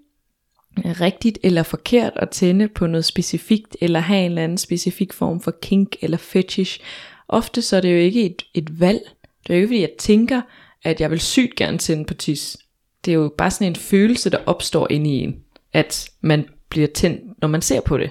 [0.86, 5.42] rigtigt eller forkert at tænde på noget specifikt, eller have en eller anden specifik form
[5.42, 6.80] for kink eller fetish.
[7.28, 9.02] Ofte så er det jo ikke et, et valg.
[9.48, 10.42] Det er jo ikke fordi, jeg tænker,
[10.84, 12.58] at jeg vil sygt gerne tænde på tis.
[13.06, 15.36] Det er jo bare sådan en følelse, der opstår inde i en,
[15.74, 18.10] at man bliver tændt, når man ser på det.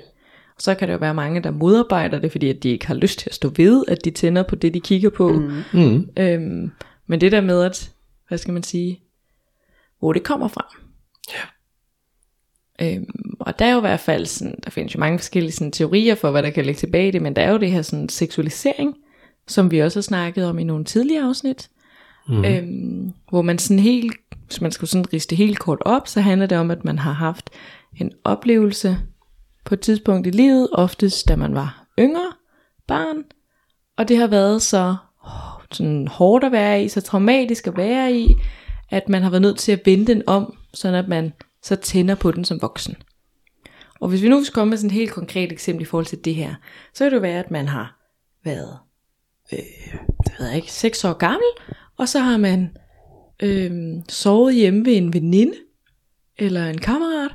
[0.57, 2.95] Og så kan der jo være mange, der modarbejder det, fordi at de ikke har
[2.95, 5.33] lyst til at stå ved, at de tænder på det, de kigger på.
[5.33, 5.63] Mm.
[5.73, 6.71] mm, Øhm,
[7.07, 7.91] men det der med, at,
[8.29, 9.01] hvad skal man sige,
[9.99, 10.77] hvor det kommer fra.
[11.33, 11.41] Ja.
[12.83, 15.73] Øhm, og der er jo i hvert fald sådan, der findes jo mange forskellige sådan,
[15.73, 17.83] teorier for, hvad der kan ligge tilbage i det, men der er jo det her
[17.83, 18.95] sådan, seksualisering,
[19.49, 21.69] som vi også har snakket om i nogle tidligere afsnit,
[22.29, 22.45] mm.
[22.45, 26.47] øhm, hvor man sådan helt, hvis man skulle sådan riste helt kort op, så handler
[26.47, 27.51] det om, at man har haft
[27.97, 28.99] en oplevelse
[29.65, 32.33] på et tidspunkt i livet, oftest da man var yngre,
[32.89, 33.25] barn,
[33.97, 34.97] og det har været så
[35.73, 38.35] sådan hårdt at være i, så traumatisk at være i,
[38.91, 41.33] at man har været nødt til at vende den om, sådan at man
[41.65, 42.97] så tænder på den som voksen.
[44.01, 46.25] Og hvis vi nu skal komme med sådan et helt konkret eksempel i forhold til
[46.25, 46.55] det her,
[46.95, 48.01] så kan det jo være, at man har
[48.45, 48.79] været,
[49.53, 49.59] øh,
[50.25, 51.49] det ved jeg ikke, 6 år gammel,
[51.97, 52.77] og så har man
[53.43, 55.55] øh, sovet hjemme ved en veninde,
[56.39, 57.31] eller en kammerat,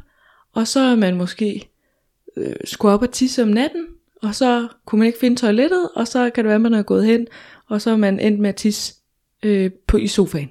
[0.53, 1.69] og så er man måske
[2.37, 3.85] øh, skulle op og tisse om natten,
[4.21, 6.83] og så kunne man ikke finde toilettet, og så kan det være, at man er
[6.83, 7.27] gået hen,
[7.69, 8.93] og så er man endt med at tisse
[9.43, 10.49] øh, på, i sofaen.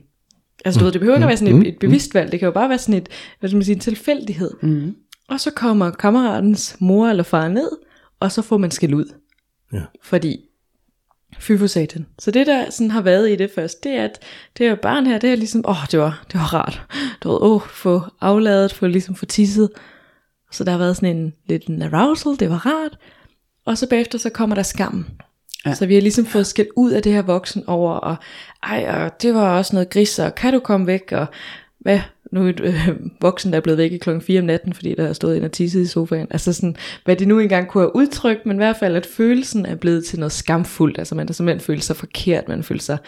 [0.65, 2.47] Altså du ved, det behøver ikke at være sådan et, et bevidst valg, det kan
[2.47, 3.09] jo bare være sådan et,
[3.41, 4.51] hvad skal man sige, en tilfældighed.
[4.63, 4.95] Mm.
[5.29, 7.71] Og så kommer kammeratens mor eller far ned,
[8.21, 9.15] og så får man skæld ud.
[9.73, 9.83] Ja.
[10.03, 10.37] Fordi,
[11.39, 12.07] fy for satan.
[12.19, 14.23] Så det der sådan har været i det først, det er, at
[14.59, 16.83] det her barn her, det er ligesom, åh, det var, det var rart.
[17.23, 19.71] Du ved, åh, få afladet, få ligesom få tisset.
[20.51, 22.99] Så der har været sådan en lidt en arousal, det var rart.
[23.65, 25.07] Og så bagefter, så kommer der skammen.
[25.67, 25.75] Ja.
[25.75, 28.17] Så vi har ligesom fået skæld ud af det her voksen over, og
[28.63, 31.27] ej, og det var også noget gris, og kan du komme væk, og
[31.79, 32.01] hvad,
[32.33, 32.89] nu er et øh,
[33.21, 35.45] voksen, der er blevet væk i klokken 4 om natten, fordi der har stået ind
[35.45, 36.27] og tisset i sofaen.
[36.31, 39.67] Altså sådan, hvad de nu engang kunne have udtrykt, men i hvert fald, at følelsen
[39.67, 40.99] er blevet til noget skamfuldt.
[40.99, 42.99] Altså man har simpelthen følt sig forkert, man føler sig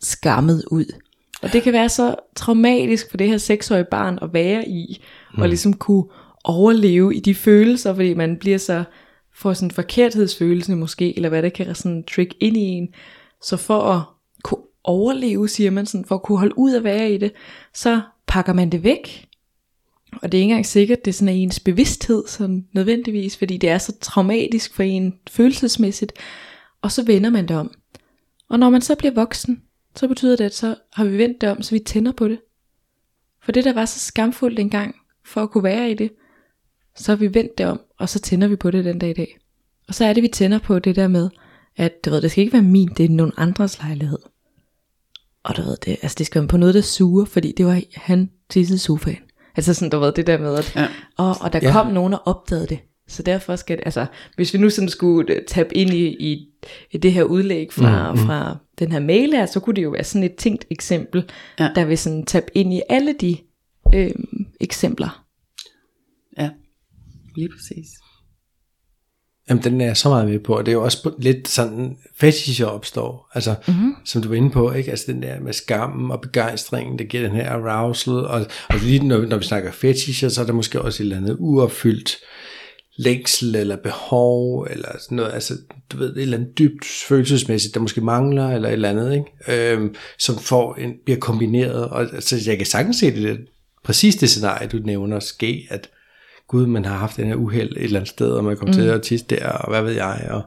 [0.00, 0.84] skammet ud.
[1.42, 5.02] Og det kan være så traumatisk for det her seksårige barn at være i,
[5.34, 5.42] mm.
[5.42, 6.04] og ligesom kunne
[6.44, 8.84] overleve i de følelser, fordi man bliver så,
[9.36, 12.88] får sådan en forkerthedsfølelse måske, eller hvad det kan sådan trick ind i en.
[13.42, 14.02] Så for at
[14.42, 17.32] kunne overleve, siger man sådan, for at kunne holde ud at være i det,
[17.74, 19.28] så pakker man det væk.
[20.22, 23.70] Og det er ikke engang sikkert, det er sådan ens bevidsthed, sådan nødvendigvis, fordi det
[23.70, 26.12] er så traumatisk for en følelsesmæssigt.
[26.82, 27.74] Og så vender man det om.
[28.48, 29.62] Og når man så bliver voksen,
[29.96, 32.40] så betyder det, at så har vi vendt det om, så vi tænder på det.
[33.42, 36.12] For det, der var så skamfuldt engang, for at kunne være i det,
[36.96, 39.12] så har vi vendt det om, og så tænder vi på det den dag i
[39.12, 39.38] dag.
[39.88, 41.30] Og så er det, vi tænder på det der med,
[41.76, 44.18] at du ved, det skal ikke være min, det er nogen andres lejlighed.
[45.44, 47.80] Og du ved, det, altså det skal være på noget, der suger, fordi det var
[47.94, 49.18] han tissede sofaen.
[49.56, 50.88] Altså sådan, du ved, det der med, at, Ja.
[51.16, 51.72] og, og der Ja.
[51.72, 52.78] kom nogen og opdagede det.
[53.08, 54.06] Så derfor skal det, altså,
[54.36, 56.46] hvis vi nu sådan skulle øh, tabe ind i, i,
[56.90, 58.26] i det her udlæg fra, mm, mm.
[58.26, 61.30] fra den her mail her, så kunne det jo være sådan et tænkt eksempel,
[61.60, 61.68] ja.
[61.74, 63.36] der vil sådan tabe ind i alle de
[63.94, 64.10] øh,
[64.60, 65.24] eksempler.
[66.38, 66.50] Ja,
[67.36, 67.88] lige præcis.
[69.48, 71.96] Jamen, den er jeg så meget med på, og det er jo også lidt sådan,
[72.16, 73.94] fetischer opstår, altså, mm-hmm.
[74.04, 74.90] som du var inde på, ikke?
[74.90, 79.06] Altså den der med skammen og begejstringen, det giver den her arousal, og, og lige
[79.06, 82.16] når, når vi snakker fetischer, så er der måske også et eller andet uopfyldt
[82.96, 85.54] længsel eller behov, eller sådan noget, altså,
[85.92, 89.72] du ved, et eller andet dybt følelsesmæssigt, der måske mangler, eller et eller andet, ikke?
[89.72, 93.36] Øhm, som får en, bliver kombineret, og altså, jeg kan sagtens se det, der,
[93.84, 95.90] præcis det scenarie, du nævner, ske, at
[96.48, 98.80] gud, man har haft den her uheld et eller andet sted, og man kommer mm.
[98.80, 100.42] til at tisse der, og hvad ved jeg, og,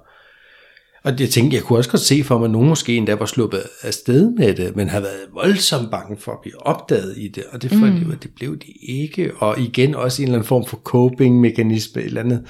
[1.03, 3.25] Og jeg tænkte, jeg kunne også godt se for mig, at nogen måske endda var
[3.25, 7.43] sluppet afsted med det, men har været voldsomt bange for at blive opdaget i det,
[7.51, 8.05] og det, mm.
[8.09, 9.31] det, det blev de ikke.
[9.37, 12.45] Og igen også en eller anden form for coping-mekanisme, et eller andet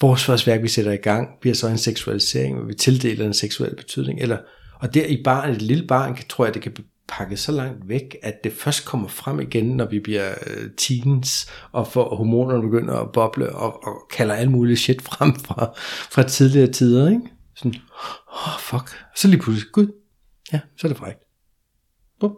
[0.00, 4.20] forsvarsværk, vi sætter i gang, bliver så en seksualisering, hvor vi tildeler en seksuel betydning.
[4.20, 4.38] Eller,
[4.80, 6.72] og der i barn, et lille barn, tror jeg, det kan
[7.08, 11.50] pakket så langt væk, at det først kommer frem igen, når vi bliver øh, teens,
[11.72, 15.72] og får hormonerne begynder at boble, og, og kalder alt muligt shit frem fra,
[16.10, 17.22] fra tidligere tider, ikke?
[17.56, 17.74] Sådan,
[18.30, 19.04] åh, oh, fuck.
[19.16, 19.86] Så lige pludselig, gud,
[20.52, 21.18] ja, så er det frækt.
[22.20, 22.36] Bum.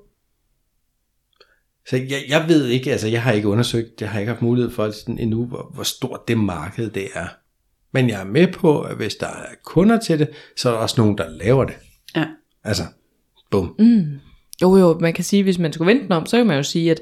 [1.87, 4.71] Så jeg, jeg ved ikke, altså jeg har ikke undersøgt, jeg har ikke haft mulighed
[4.71, 7.27] for sådan endnu, hvor, hvor stort det marked det er.
[7.93, 10.81] Men jeg er med på, at hvis der er kunder til det, så er der
[10.81, 11.75] også nogen, der laver det.
[12.17, 12.27] Ja.
[12.65, 12.83] Altså,
[13.51, 13.75] bum.
[13.79, 14.30] Mm.
[14.63, 16.63] Jo jo, man kan sige, hvis man skulle vente den om, så kan man jo
[16.63, 17.01] sige, at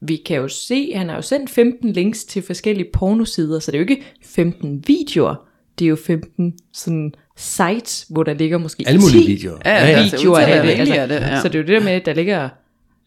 [0.00, 3.70] vi kan jo se, at han har jo sendt 15 links til forskellige pornosider, så
[3.70, 5.34] det er jo ikke 15 videoer,
[5.78, 9.58] det er jo 15 sådan sites, hvor der ligger måske Alle mulige 10 videoer.
[9.64, 9.96] Ja, Ja, ja.
[9.98, 10.70] altså, videoer udtaler af det.
[10.70, 11.40] Altså, det, ja.
[11.40, 12.48] Så det er jo det der med, at der ligger,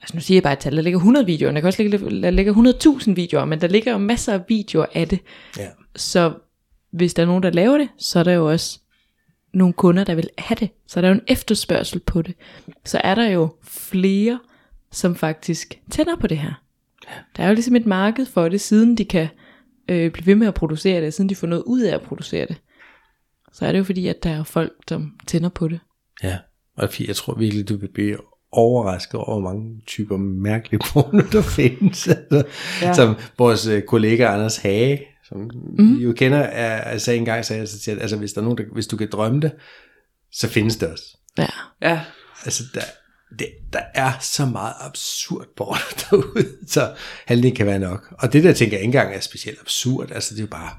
[0.02, 2.22] altså nu siger jeg bare et tal, der ligger 100 videoer, der kan også ligge,
[2.22, 2.54] der ligger
[3.04, 5.20] 100.000 videoer, men der ligger jo masser af videoer af det.
[5.58, 5.68] Ja.
[5.96, 6.32] Så
[6.92, 8.80] hvis der er nogen, der laver det, så er der jo også
[9.54, 10.70] nogle kunder, der vil have det.
[10.88, 12.36] Så er der jo en efterspørgsel på det.
[12.86, 14.40] Så er der jo flere,
[14.92, 16.64] som faktisk tænder på det her.
[17.38, 19.28] Der er jo ligesom et marked for det, siden de kan
[19.90, 22.46] øh, blive ved med at producere det, siden de får noget ud af at producere
[22.46, 22.62] det.
[23.54, 25.80] Så er det jo fordi, at der er folk, som tænder på det.
[26.24, 26.38] Ja,
[26.78, 28.18] og jeg tror virkelig, du vil blive
[28.52, 32.08] overrasket over, hvor mange typer mærkelige porno, der findes.
[32.08, 32.44] Altså,
[32.82, 32.88] ja.
[32.88, 32.94] Ja.
[32.94, 35.98] Som vores øh, kollega Anders Hage, som mm.
[35.98, 38.44] vi jo kender, er, sagde engang, sagde jeg så til, at altså, hvis, der er
[38.44, 39.52] nogen, der, hvis du kan drømme det,
[40.32, 41.18] så findes det også.
[41.38, 41.48] Ja.
[41.82, 42.02] Ja,
[42.46, 42.82] Altså, der,
[43.40, 46.94] det, der er så meget absurd porno derude, så
[47.26, 48.14] halvdelen kan være nok.
[48.20, 50.12] Og det der, tænker jeg ikke engang er specielt absurd.
[50.12, 50.72] Altså, det er jo bare,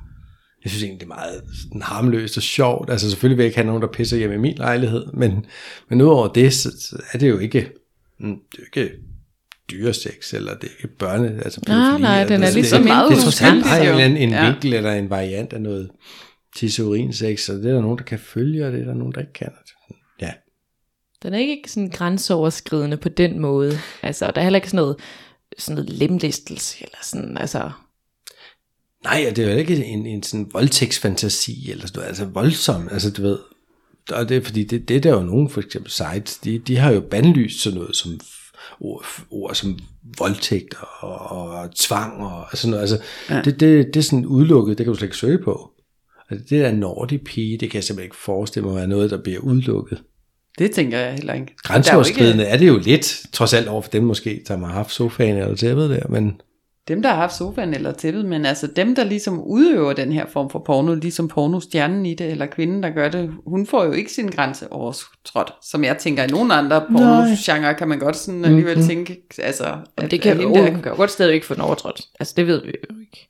[0.64, 2.90] jeg synes egentlig, det er meget sådan harmløst og sjovt.
[2.90, 5.46] Altså, selvfølgelig vil jeg ikke have nogen, der pisser hjemme i min lejlighed, men,
[5.88, 7.72] men udover det, så, så er det jo ikke,
[8.20, 8.94] mm, det er jo ikke
[9.70, 13.10] dyresex, eller det er ikke børne, altså Nej, nej, den er det, ligesom det, meget
[13.10, 14.50] det, er trods alt en, anden, en Ja.
[14.50, 15.90] vinkel eller en variant af noget
[16.56, 19.20] tisseurinsex, og det er der nogen, der kan følge, og det er der nogen, der
[19.20, 19.48] ikke kan.
[20.20, 20.30] Ja,
[21.22, 23.78] Den er ikke sådan grænseoverskridende på den måde.
[24.02, 24.96] Altså, der er heller ikke sådan noget,
[25.58, 27.70] sådan noget lemlæstelse, eller sådan, altså...
[29.04, 32.88] Nej, og det er jo ikke en, en sådan voldtægtsfantasi, eller sådan noget, altså voldsom,
[32.92, 33.38] altså du ved,
[34.12, 36.76] og det er fordi, det, det der er jo nogen, for eksempel sites, de, de
[36.76, 38.20] har jo bandlyst sådan noget som
[38.80, 39.78] ord, ord som
[40.18, 42.98] voldtægt og, og tvang og sådan noget, altså
[43.30, 43.42] ja.
[43.44, 45.70] det, det, det er sådan udelukket, det kan du slet ikke søge på.
[46.30, 49.22] Altså det der Nordic pige, det kan jeg simpelthen ikke forestille mig være noget, der
[49.22, 50.02] bliver udelukket.
[50.58, 51.54] det tænker jeg heller ikke.
[51.62, 54.92] Grænseoverskridende er er, det jo lidt, trods alt over for dem måske, der har haft
[54.92, 56.36] sofaen eller tæppet der, men ikke
[56.90, 60.26] dem, der har haft sofaen eller tæppet, men altså dem, der ligesom udøver den her
[60.26, 63.92] form for porno, ligesom pornostjernen i det, eller kvinden, der gør det, hun får jo
[63.92, 68.44] ikke sin grænse overtrådt, som jeg tænker, i nogle andre pornogenre kan man godt sådan
[68.44, 68.88] alligevel mm-hmm.
[68.88, 69.64] tænke, altså...
[69.96, 71.62] at- Det kan, at jo, hende der- hun kan jo godt stadig ikke få den
[71.62, 72.00] overtrådt.
[72.20, 73.28] Altså, det ved vi jo ikke.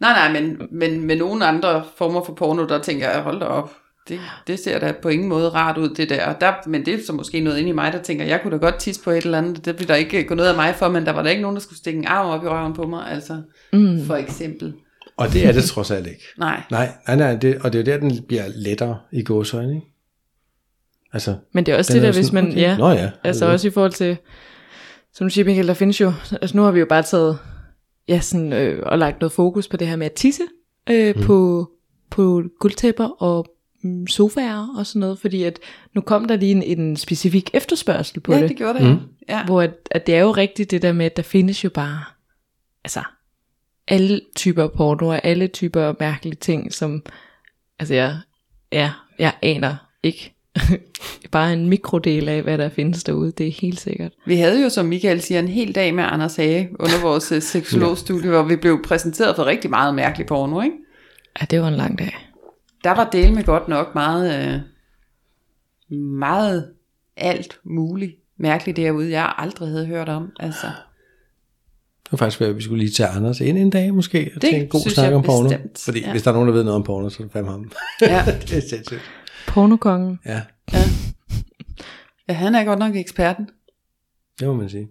[0.00, 3.46] Nej, nej, men, men med nogle andre former for porno, der tænker jeg, hold da
[3.46, 3.72] op,
[4.10, 6.32] det, det ser da på ingen måde rart ud, det der.
[6.32, 6.52] der.
[6.66, 8.78] Men det er så måske noget inde i mig, der tænker, jeg kunne da godt
[8.78, 11.06] tisse på et eller andet, det vil der ikke gå noget af mig for, men
[11.06, 13.06] der var der ikke nogen, der skulle stikke en arm op i røven på mig,
[13.10, 13.42] altså,
[13.72, 14.04] mm.
[14.06, 14.74] for eksempel.
[15.16, 16.22] og det er det trods alt ikke.
[16.38, 19.74] Nej, Nej, nej, nej, det, og det er jo der, den bliver lettere i gåsøjne,
[19.74, 19.86] ikke?
[21.12, 22.52] Altså, Men det er også det er der, jo hvis sådan, man...
[22.52, 22.60] okay.
[22.60, 23.10] Ja, Nå ja.
[23.24, 24.16] Altså også i forhold til,
[25.14, 27.38] som du siger Michael, der findes jo, altså nu har vi jo bare taget,
[28.08, 30.42] ja sådan, øh, og lagt noget fokus på det her med at tisse
[30.90, 31.22] øh, mm.
[31.22, 31.70] på,
[32.10, 33.46] på guldtæpper og
[34.08, 35.58] sofaer og sådan noget, fordi at
[35.94, 38.98] nu kom der lige en, en specifik efterspørgsel på ja, det, det gjorde det, mm.
[39.28, 39.44] ja.
[39.44, 42.04] hvor at, at det er jo rigtigt det der med, at der findes jo bare,
[42.84, 43.02] altså,
[43.88, 47.02] alle typer porno og alle typer mærkelige ting, som,
[47.78, 48.18] altså jeg,
[48.72, 50.34] ja, jeg aner ikke
[51.32, 54.12] bare en mikrodel af, hvad der findes derude, det er helt sikkert.
[54.26, 57.42] Vi havde jo, som Michael siger, en hel dag med Anders Hage under vores øh,
[57.42, 60.76] seksologstudie, hvor vi blev præsenteret for rigtig meget mærkelig porno, ikke?
[61.40, 62.29] Ja, det var en lang dag.
[62.84, 64.54] Der var del med godt nok meget,
[65.90, 66.72] øh, meget
[67.16, 70.32] alt muligt mærkeligt derude, jeg aldrig havde hørt om.
[70.40, 70.66] Altså,
[72.04, 74.50] Det var faktisk, at vi skulle lige tage Anders ind en dag måske, og Det
[74.50, 75.48] tage en god snak om porno.
[75.48, 76.10] bestemt, Fordi ja.
[76.10, 77.70] hvis der er nogen, der ved noget om porno, så er det fandme ham.
[78.00, 78.24] ja.
[78.48, 79.00] det er sindssygt.
[79.48, 80.20] Pornokongen.
[80.26, 80.42] Ja,
[82.28, 83.48] ja, han er godt nok eksperten.
[84.40, 84.88] det må man sige.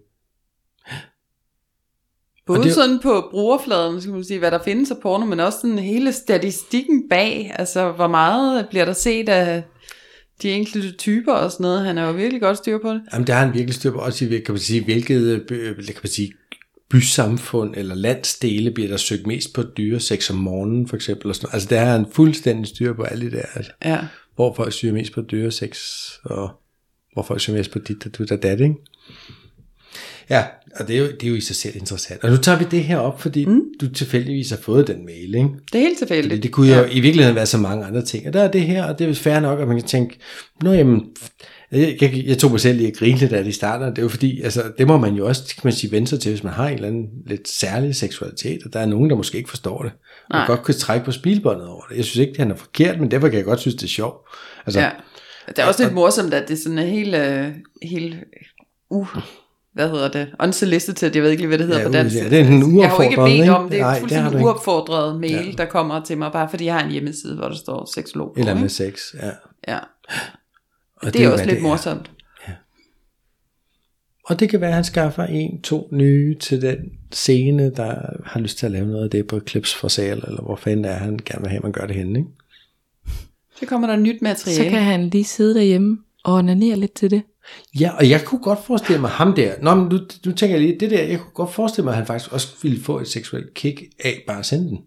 [2.50, 2.68] Både Og det...
[2.68, 5.78] det- sådan på brugerfladen, skal man sige, hvad der findes af porno, men også sådan
[5.78, 7.54] hele statistikken bag.
[7.58, 9.62] Altså, hvor meget bliver der set af
[10.42, 11.84] de enkelte typer og sådan noget.
[11.84, 13.02] Han er jo virkelig godt styr på det.
[13.12, 13.98] Jamen, det har han virkelig styr på.
[13.98, 16.32] Også i, kan man sige, hvilket øh, kan man sige,
[16.90, 21.28] bysamfund eller landsdele bliver der søgt mest på dyresex om morgenen, for eksempel.
[21.28, 21.50] Og sådan.
[21.52, 23.44] Altså, der har han fuldstændig styr på alle de der.
[23.54, 23.72] Altså.
[23.84, 23.98] Ja.
[24.34, 25.78] hvor folk syger mest på dyresex,
[26.24, 26.50] og
[27.12, 28.74] hvor folk syger mest på dit og dit og dat, ikke?
[30.30, 30.44] Ja,
[30.76, 32.24] og det er, jo, det er jo i sig selv interessant.
[32.24, 33.60] Og nu tager vi det her op, fordi mm.
[33.80, 35.48] du tilfældigvis har fået den mail, ikke?
[35.72, 36.42] Det er helt Fordi tilfældigt.
[36.42, 38.26] det kunne jo i virkeligheden være så mange andre ting.
[38.26, 40.18] Og der er det her, og det er jo fair nok, at man kan tænke,
[40.62, 41.06] nå jamen,
[41.72, 43.98] jeg, jeg, jeg tog mig selv i at grine lidt af det i starten, det
[43.98, 46.30] er jo fordi, altså, det må man jo også, kan man sige, vende sig til,
[46.30, 49.38] hvis man har en eller anden lidt særlig seksualitet, og der er nogen, der måske
[49.38, 49.92] ikke forstår det,
[50.30, 50.46] og Nej.
[50.46, 51.96] godt kan trække på smilbåndet over det.
[51.96, 53.88] Jeg synes ikke, det han er forkert, men derfor kan jeg godt synes, det er
[53.88, 54.28] sjovt.
[54.66, 54.90] Altså, Ja.
[55.48, 57.48] Det er også lidt morsomt, at det er sådan en helt, øh,
[57.82, 58.16] helt
[58.90, 59.16] uh,
[59.72, 62.16] hvad hedder det, unsolicited, jeg ved ikke lige, hvad det hedder Ja, på dansk.
[62.16, 63.92] ja, det er en Jeg har jo ikke uopfordret, bedt om det, det Nej, er
[63.92, 65.52] det har fuldstændig uopfordret mail, ja.
[65.58, 68.40] der kommer til mig, bare fordi jeg har en hjemmeside, hvor der står seksolog på.
[68.40, 68.74] eller med ikke?
[68.74, 69.30] sex, ja.
[69.68, 69.78] Ja.
[70.96, 72.10] Og Det er jo, også lidt morsomt.
[74.26, 76.76] Og det kan være, at han skaffer en, to nye til den
[77.12, 80.42] scene, der har lyst til at lave noget af det på Clips for Sale, eller
[80.42, 82.30] hvor fanden er han gerne vil have, at man gør det henne, ikke?
[83.60, 84.70] Så kommer der nyt Så materiale.
[84.70, 87.22] kan han lige sidde derhjemme og onanere lidt til det.
[87.80, 89.52] Ja, og jeg kunne godt forestille mig ham der.
[89.62, 91.96] Nå, men nu, nu tænker jeg lige, det der, jeg kunne godt forestille mig, at
[91.96, 94.78] han faktisk også ville få et seksuelt kick af bare at sende den.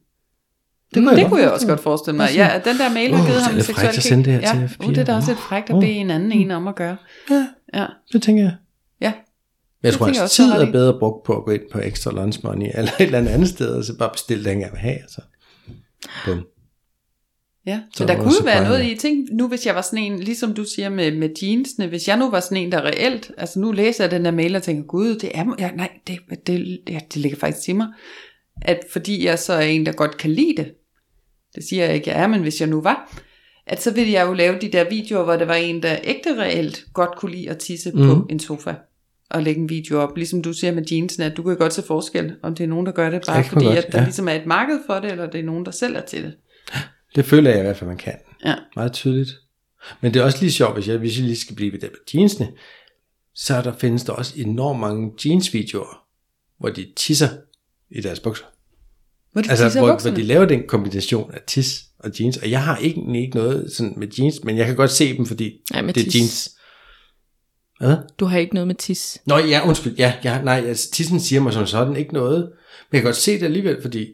[0.93, 2.29] Det, kunne det jeg kunne jeg også godt forestille mig.
[2.35, 4.23] Ja, at den der mail har givet det ham en lidt seksuel frækt at sende
[4.23, 4.67] det her ja.
[4.67, 5.15] til Uh, det er da F4.
[5.15, 6.97] også lidt frækt at bede en anden en om at gøre.
[7.29, 8.55] Ja, Ja, det tænker jeg.
[9.01, 9.11] ja.
[9.11, 11.61] Men jeg Det tror, jeg også, du tid er bedre brugt på at gå ind
[11.71, 14.51] på ekstra lunch money, eller et eller andet andet sted, og så bare bestille det,
[14.51, 15.01] han gerne vil have.
[15.01, 15.21] Altså.
[16.25, 16.45] Bum.
[17.65, 19.27] Ja, Så så der er kunne jo være noget i ting.
[19.31, 22.29] Nu hvis jeg var sådan en, ligesom du siger med, med jeansene, hvis jeg nu
[22.29, 25.15] var sådan en, der reelt, altså nu læser jeg den der mail og tænker, gud,
[25.15, 27.87] det er, ja, nej, det, det, ja, det ligger faktisk til mig.
[28.61, 30.71] At fordi jeg så er en, der godt kan lide det,
[31.55, 33.21] det siger jeg ikke, jeg er, men hvis jeg nu var,
[33.67, 36.35] at så ville jeg jo lave de der videoer, hvor der var en, der ægte
[36.41, 37.97] reelt godt kunne lide at tisse mm.
[38.07, 38.25] på Mhm.
[38.29, 38.73] en sofa
[39.29, 40.17] og lægge en video op.
[40.17, 42.85] Ligesom du siger med jeansene, at du kan godt se forskel, om det er nogen,
[42.85, 44.03] der gør det, bare fordi godt, at der ja.
[44.03, 46.33] ligesom er et marked for det, eller det er nogen, der sælger til det.
[47.15, 48.13] Det føler jeg i hvert fald, man kan.
[48.45, 48.55] Ja.
[48.75, 49.31] Meget tydeligt.
[50.01, 51.89] Men det er også lige sjovt, hvis jeg, hvis jeg lige skal blive ved det
[51.91, 52.51] med jeansene,
[53.35, 56.05] så der findes der også enormt mange jeansvideoer,
[56.59, 57.29] hvor de tisser
[57.91, 58.45] i deres bukser.
[59.31, 60.15] Hvor de Altså, hvor, hvor bukserne.
[60.15, 62.37] de laver den kombination af tis og jeans.
[62.37, 65.25] Og jeg har egentlig ikke noget sådan med jeans, men jeg kan godt se dem,
[65.25, 66.15] fordi Nej, det er tis.
[66.15, 66.49] jeans.
[67.79, 67.95] Hvad?
[68.19, 69.21] Du har ikke noget med tis.
[69.25, 69.95] Nå ja, undskyld.
[69.97, 72.41] Ja, ja, nej, altså, tissen siger mig som sådan ikke noget.
[72.91, 74.07] Men jeg kan godt se det alligevel, fordi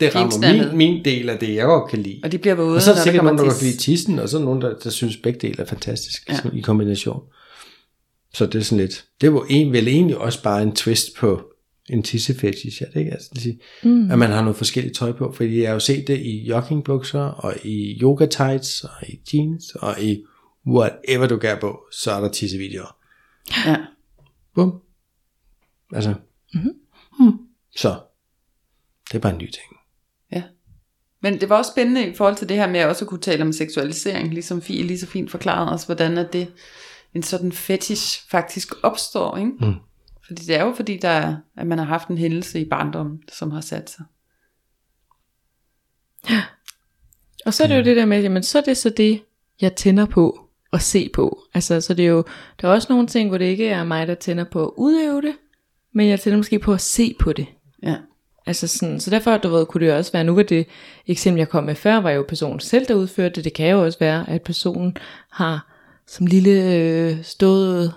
[0.00, 2.20] det er rammer min, min del af det, jeg godt kan lide.
[2.24, 4.18] Og de bliver våde, Og så er der sikkert nogen, der godt kan lide tissen,
[4.18, 6.38] og så er der nogen, der, der synes begge dele er fantastisk Ja.
[6.44, 6.50] ja.
[6.52, 7.22] i kombination.
[8.34, 11.42] Så det er sådan lidt, det var en, vel egentlig også bare en twist på
[11.90, 13.10] en tissefetish, er det ikke?
[13.10, 14.10] Altså, det sige, mm.
[14.10, 17.20] at man har noget forskelligt tøj på, fordi jeg har jo set det i joggingbukser,
[17.20, 20.24] og i yoga tights, og i jeans, og i
[20.66, 22.96] whatever du gør på, så er der tissevideoer.
[23.66, 23.76] Ja.
[24.54, 24.72] Bum.
[25.94, 26.14] Altså.
[26.54, 26.62] Mhm.
[27.20, 27.38] Mm-hmm.
[27.76, 28.00] Så.
[29.08, 29.76] Det er bare en ny ting.
[31.24, 31.30] Ja.
[31.30, 33.42] Men det var også spændende i forhold til det her med at også kunne tale
[33.42, 36.52] om seksualisering, ligesom Fie lige så fint forklarede os, hvordan at det,
[37.14, 39.50] en sådan fetish faktisk opstår, ikke?
[39.60, 39.74] Mm.
[40.26, 43.22] Fordi det er jo fordi, der, er- at man har haft en hændelse i barndommen,
[43.32, 44.04] som har sat sig.
[47.46, 49.22] Og så er det jo det der med, jamen så er det så det,
[49.60, 51.42] jeg tænder på at se på.
[51.54, 52.24] Altså, så det er jo,
[52.60, 55.22] der er også nogle ting, hvor det ikke er mig, der tænder på at udøve
[55.22, 55.34] det,
[55.94, 57.46] men jeg tænder måske på at se på det.
[57.82, 57.96] Ja.
[58.46, 60.66] Altså sådan, så derfor du ved, kunne det jo også være, nu var det
[61.06, 63.44] eksempel, jeg kom med før, var jo personen selv, der udførte det.
[63.44, 64.96] Det kan jo også være, at personen
[65.30, 65.68] har
[66.06, 67.94] som lille øh, stået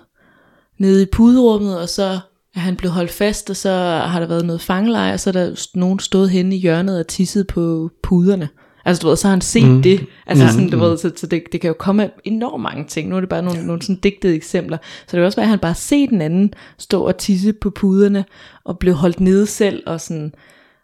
[0.78, 2.20] nede i puderummet, og så
[2.56, 3.72] er han blevet holdt fast, og så
[4.06, 7.08] har der været noget fangelejr, og så er der nogen stået henne i hjørnet og
[7.08, 8.50] tisset på puderne.
[8.86, 9.82] Altså du ved, så har han set mm.
[9.82, 10.06] det.
[10.26, 10.52] Altså mm.
[10.52, 13.10] sådan, du ved, så, så det, det kan jo komme af enormt mange ting.
[13.10, 14.78] Nu er det bare nogle, nogle sådan digtede eksempler.
[14.78, 17.70] Så det kan også være, at han bare set den anden stå og tisse på
[17.70, 18.26] puderne,
[18.64, 20.34] og blev holdt nede selv, og sådan,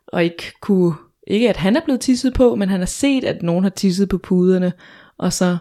[0.07, 0.93] og ikke kunne,
[1.27, 4.09] ikke at han er blevet tisset på, men han har set, at nogen har tisset
[4.09, 4.73] på puderne,
[5.17, 5.57] og så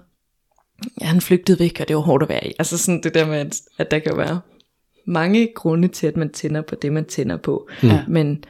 [1.00, 2.52] ja, han flygtede væk, og det var hårdt at være i.
[2.58, 4.40] Altså sådan det der med, at, at der kan være
[5.06, 7.68] mange grunde til, at man tænder på det, man tænder på.
[7.82, 7.90] Mm.
[8.08, 8.44] Men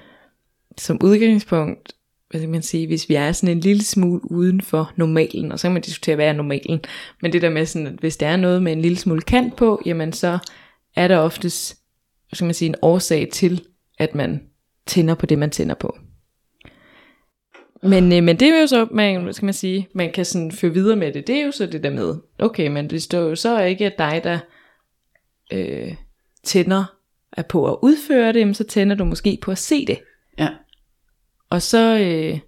[0.78, 1.92] som udgangspunkt,
[2.30, 5.58] hvad skal man sige, hvis vi er sådan en lille smule uden for normalen, og
[5.58, 6.80] så kan man diskutere, hvad er normalen,
[7.22, 9.56] men det der med sådan, at hvis der er noget med en lille smule kant
[9.56, 10.38] på, jamen så
[10.96, 11.78] er der oftest,
[12.28, 13.64] hvad skal man sige, en årsag til,
[13.98, 14.42] at man
[14.86, 15.98] tænder på det, man tænder på.
[17.82, 20.52] Men, øh, men det er jo så, man, hvad skal man sige, man kan sådan
[20.52, 23.36] føre videre med det, det er jo så det der med, okay, men hvis du
[23.36, 24.38] så ikke, at dig, der
[25.52, 25.94] øh,
[26.44, 26.84] tænder
[27.32, 29.98] er på at udføre det, så tænder du måske på at se det.
[30.38, 30.48] Ja.
[31.50, 32.38] Og så øh,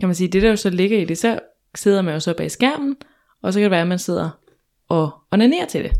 [0.00, 1.38] kan man sige, det der jo så ligger i det, så
[1.74, 2.96] sidder man jo så bag skærmen,
[3.42, 4.30] og så kan det være, at man sidder
[4.88, 5.92] og onanerer til det.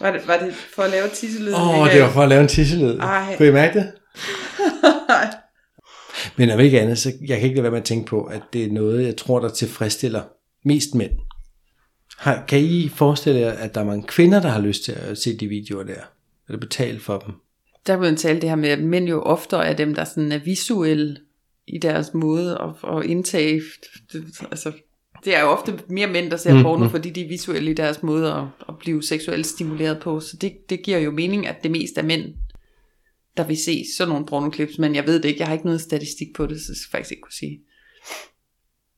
[0.00, 1.54] Var det, var det for at lave tisselyden?
[1.54, 2.98] Åh, oh, det var for at lave en tisselyd.
[2.98, 3.36] Ej.
[3.36, 3.92] Kunne I mærke det?
[6.36, 8.42] Men om ikke andet, så jeg kan ikke lade være med at tænke på, at
[8.52, 10.22] det er noget, jeg tror, der tilfredsstiller
[10.64, 11.12] mest mænd.
[12.18, 15.18] Har, kan I forestille jer, at der er mange kvinder, der har lyst til at
[15.18, 16.00] se de videoer der?
[16.48, 17.34] Eller betale for dem?
[17.86, 20.32] Der vil man tale det her med, at mænd jo oftere er dem, der sådan
[20.32, 21.16] er visuelle
[21.66, 23.62] i deres måde at, at indtage.
[24.12, 24.72] Det, altså,
[25.24, 27.74] det er jo ofte mere mænd, der ser mm, porno, fordi de er visuelle i
[27.74, 30.20] deres måde at, at blive seksuelt stimuleret på.
[30.20, 32.34] Så det, det giver jo mening, at det mest er mænd,
[33.36, 34.78] der vil se sådan nogle pornoklips.
[34.78, 36.90] Men jeg ved det ikke, jeg har ikke noget statistik på det, så jeg skal
[36.90, 37.60] faktisk ikke kunne sige.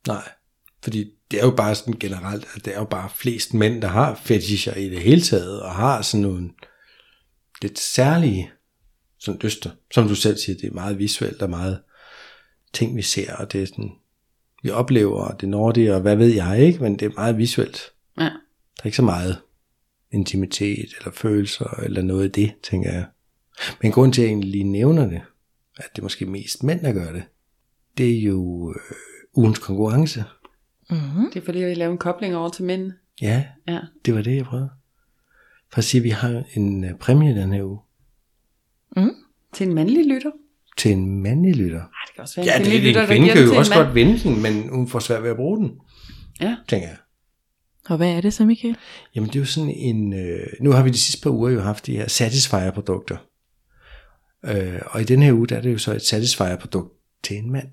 [0.07, 0.29] Nej,
[0.83, 3.89] fordi det er jo bare sådan generelt, at det er jo bare flest mænd, der
[3.89, 6.51] har fetischer i det hele taget, og har sådan nogle
[7.63, 8.51] lidt særlige
[9.25, 9.71] sådan lyster.
[9.91, 11.81] Som du selv siger, det er meget visuelt og meget
[12.73, 13.93] ting, vi ser, og det er sådan,
[14.63, 17.39] vi oplever, og det når det, og hvad ved jeg ikke, men det er meget
[17.39, 17.81] visuelt.
[18.19, 18.25] Ja.
[18.25, 18.31] Der
[18.83, 19.39] er ikke så meget
[20.13, 23.07] intimitet, eller følelser, eller noget af det, tænker jeg.
[23.83, 25.21] Men grund til, at jeg egentlig lige nævner det,
[25.77, 27.23] at det er måske mest mænd, der gør det,
[27.99, 28.97] det er jo øh,
[29.35, 30.25] ugens konkurrence.
[30.91, 31.31] Mm-hmm.
[31.35, 32.93] Det er fordi, jeg vil lave en kobling over til mænd.
[33.23, 33.81] Ja, Ja.
[34.05, 34.71] det var det, jeg prøvede.
[35.73, 37.79] For at sige, at vi har en øh, præmie den her uge
[39.55, 40.31] Til en mandlig lytter.
[40.79, 41.81] til en mandlig lytter.
[41.81, 43.55] Ej, det kan også være Ja, en det er lytter, en der kvinde kan jo
[43.59, 45.73] også godt vinde den, men hun får svært ved at bruge den,
[46.41, 46.57] Ja.
[46.69, 46.97] tænker jeg.
[47.89, 48.77] Og hvad er det så, Michael?
[49.15, 51.61] Jamen det er jo sådan en, øh, nu har vi de sidste par uger jo
[51.61, 53.17] haft de her Satisfyer-produkter.
[54.45, 56.93] Øh, og i den her uge, der er det jo så et Satisfyer-produkt
[57.23, 57.69] til en mand.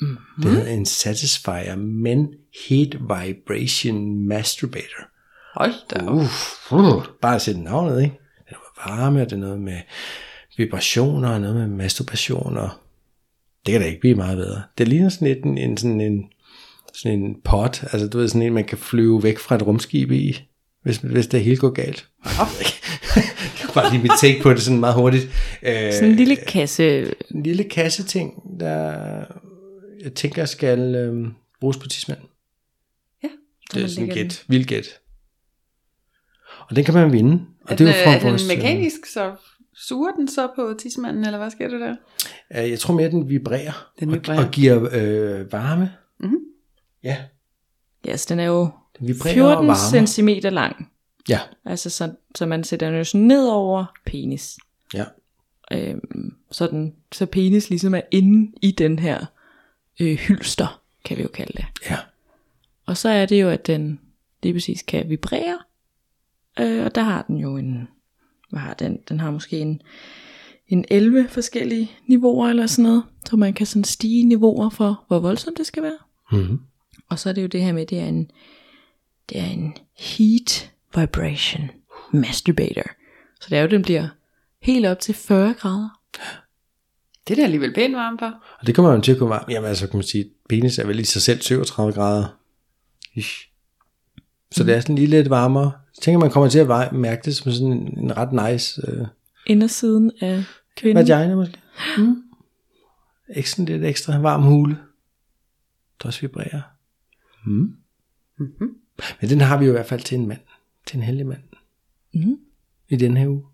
[0.00, 0.16] Mm-hmm.
[0.42, 2.28] Det hedder en Satisfyer Men
[2.68, 5.02] Heat Vibration Masturbator.
[5.54, 6.14] Hold da op.
[6.16, 8.14] Uff, uh, bare at sætte navnet, ikke?
[8.48, 9.78] Det er noget varme, og det er noget med
[10.56, 12.70] vibrationer, og noget med masturbation, og
[13.66, 14.62] det kan da ikke blive meget bedre.
[14.78, 16.24] Det ligner sådan lidt en, en, sådan en,
[16.94, 20.10] sådan en pot, altså du ved, sådan en, man kan flyve væk fra et rumskib
[20.10, 20.42] i,
[20.82, 22.08] hvis, hvis det hele går galt.
[23.16, 23.24] Jeg
[23.60, 25.28] kan bare lige mit take på det sådan meget hurtigt.
[25.62, 27.12] Øh, Sådan en lille kasse.
[27.30, 28.94] en lille kasseting, der
[30.04, 31.26] jeg tænker skal øh,
[31.60, 32.18] bruges på tidsmand.
[33.22, 33.28] Ja.
[33.74, 34.86] Det er sådan gæt, vildt gæt.
[36.68, 37.44] Og den kan man vinde.
[37.62, 39.34] Og Er, det er jo fra er den vores, øh, mekanisk, så
[39.76, 41.96] suger den så på tidsmanden, eller hvad sker der der?
[42.60, 43.92] Jeg tror mere, den vibrerer.
[44.00, 44.44] Den og- vibrerer.
[44.46, 45.92] Og, giver øh, varme.
[46.18, 46.38] Mhm.
[47.02, 47.16] Ja,
[48.06, 48.68] Ja, så den er jo
[48.98, 50.06] den vibrerer og 14 varmer.
[50.06, 50.92] cm lang.
[51.28, 54.58] Ja, Altså så, så man sætter den jo sådan ned over penis.
[54.94, 55.04] ja.
[55.72, 59.26] Øhm, så, den, så penis ligesom er inde i den her
[60.00, 61.64] øh, hylster, kan vi jo kalde det.
[61.90, 61.96] Ja,
[62.86, 64.00] Og så er det jo, at den
[64.42, 65.58] lige præcis kan vibrere.
[66.60, 67.88] Øh, og der har den jo en,
[68.50, 68.98] hvad har den?
[69.08, 69.82] Den har måske en,
[70.68, 73.02] en 11 forskellige niveauer eller sådan noget.
[73.26, 75.98] Så man kan sådan stige niveauer for, hvor voldsomt det skal være.
[76.32, 76.60] mm-hmm.
[77.08, 78.30] Og så er det jo det her med, det er en,
[79.28, 81.70] det er en heat vibration
[82.12, 82.90] masturbator.
[83.40, 84.08] Så det er jo, den bliver
[84.62, 85.88] helt op til 40 grader.
[87.28, 88.42] Det er da alligevel pænt varmt for.
[88.60, 89.52] Og det kommer man til at kunne varme.
[89.52, 92.38] Jamen altså, kan man sige, penis er vel i sig selv 37 grader.
[93.14, 93.48] Ish.
[94.52, 95.72] Så det er sådan lige lidt varmere.
[95.96, 99.06] Jeg tænker, man kommer til at mærke det som sådan en, en ret nice øh,
[99.46, 100.44] Indersiden af
[100.76, 101.08] kvinden.
[101.08, 101.58] vagina måske.
[101.98, 102.22] Mm.
[103.36, 104.78] Ikke sådan lidt ekstra varm hule.
[106.02, 106.62] Der også vibrerer.
[107.46, 107.76] Mm.
[108.38, 108.76] Mm-hmm.
[109.20, 110.40] Men den har vi jo i hvert fald til en mand.
[110.86, 111.42] Til en heldig mand.
[112.14, 112.38] Mhm.
[112.88, 113.44] I den her uge.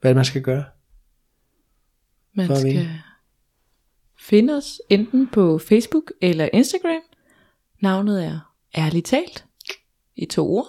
[0.00, 0.64] Hvad er det, man skal gøre?
[2.34, 2.88] Man For skal
[4.18, 7.02] finde os enten på Facebook eller Instagram.
[7.82, 9.44] Navnet er Ærligt talt
[10.16, 10.66] i to ord.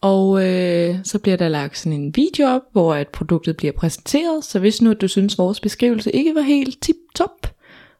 [0.00, 4.44] Og øh, så bliver der lagt sådan en video op, hvor at produktet bliver præsenteret.
[4.44, 7.46] Så hvis nu du synes, vores beskrivelse ikke var helt tip-top,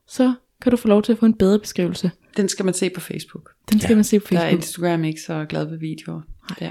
[0.08, 2.10] så kan du få lov til at få en bedre beskrivelse.
[2.36, 3.50] Den skal man se på Facebook.
[3.72, 3.94] Den skal Ja.
[3.94, 4.58] man se på Der er Facebook.
[4.62, 6.20] Instagram ikke så glad ved videoer.
[6.58, 6.70] Der.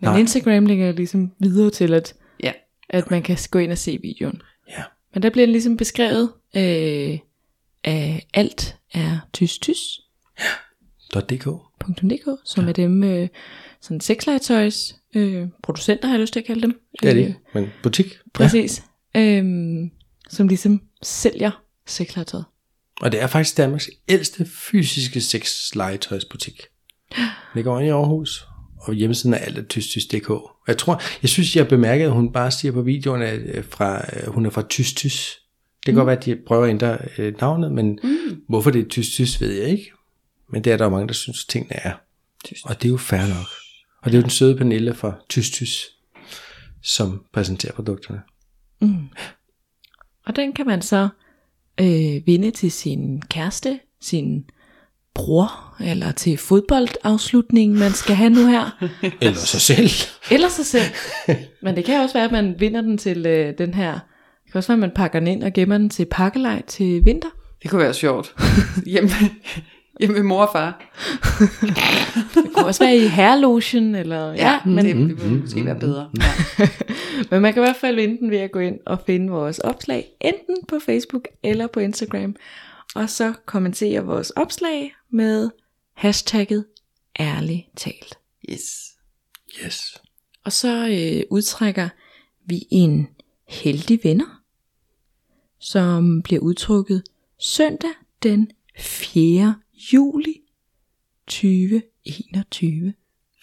[0.00, 0.18] Men Nej.
[0.18, 2.52] Instagram ligger ligesom videre til, at, Ja.
[2.88, 4.42] at man kan gå ind og se videoen.
[4.68, 4.82] Ja.
[5.14, 7.18] Men der bliver den ligesom beskrevet, øh,
[7.84, 10.00] at alt er tys-tys.
[11.14, 11.46] .dk.
[12.02, 12.68] .dk, som ja.
[12.68, 13.28] er dem, øh,
[13.82, 16.80] sådan sexlegetøjs øh, producenter, har jeg lyst til at kalde dem.
[17.02, 18.18] Det er det Øh, men butik.
[18.34, 18.82] Præcis.
[19.14, 19.20] Ja.
[19.20, 19.90] Øhm,
[20.30, 22.44] som ligesom sælger sexlegetøjet.
[23.00, 26.62] Og det er faktisk Danmarks ældste fysiske sexlegetøjsbutik.
[27.54, 28.46] Det går ind i Aarhus,
[28.80, 30.30] og hjemmesiden er alt af tystys.dk.
[30.30, 33.64] Og Jeg tror, jeg synes, jeg bemærkede, at hun bare siger på videoen, at øh,
[33.70, 35.38] fra, øh, hun er fra Tystys.
[35.76, 35.96] Det kan mm.
[35.96, 38.42] godt være, at de prøver at ændre øh, navnet, men mm.
[38.48, 39.92] hvorfor det er Tystys, ved jeg ikke.
[40.52, 41.92] Men det er der jo mange, der synes, tingene er.
[42.44, 42.64] Tystys.
[42.64, 43.61] Og det er jo fair nok.
[44.02, 45.88] Og det er jo den søde Pernille fra Tystys,
[46.82, 48.20] som præsenterer produkterne.
[50.26, 51.08] Og den kan man så
[51.80, 54.44] øh, vinde til sin kæreste, sin
[55.14, 58.84] bror, eller til fodboldafslutningen, man skal have nu her.
[59.20, 59.90] Eller sig selv.
[60.30, 60.92] Eller sig selv.
[61.62, 63.98] Men det kan også være, at man vinder den til øh, den her
[64.52, 67.28] kan også være, at man pakker den ind og gemmer den til pakkelej til vinter.
[67.62, 68.34] Det kunne være sjovt.
[68.92, 69.10] hjemme,
[70.02, 70.82] hjemme med mor og far.
[72.34, 75.78] Det kunne også være i herrelotion, eller Ja, ja men, det, det ville måske være
[75.78, 76.10] bedre.
[76.58, 76.68] Ja.
[77.30, 79.58] Men man kan i hvert fald vinde den ved at gå ind og finde vores
[79.58, 82.36] opslag, enten på Facebook eller på Instagram.
[82.94, 85.50] Og så kommentere vores opslag med
[85.94, 86.64] hashtagget
[87.20, 88.18] ærligt talt.
[88.50, 88.92] Yes.
[89.64, 89.98] Yes.
[90.44, 91.88] Og så øh, udtrækker
[92.46, 93.08] vi en
[93.48, 94.40] heldig vinder,
[95.58, 97.02] som bliver udtrukket
[97.38, 97.90] søndag
[98.22, 99.54] den 4.
[99.92, 100.40] juli
[101.26, 102.94] 2021.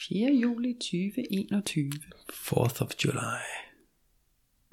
[0.10, 0.32] 4.
[0.34, 1.92] juli 2021.
[2.32, 3.42] 4th of July.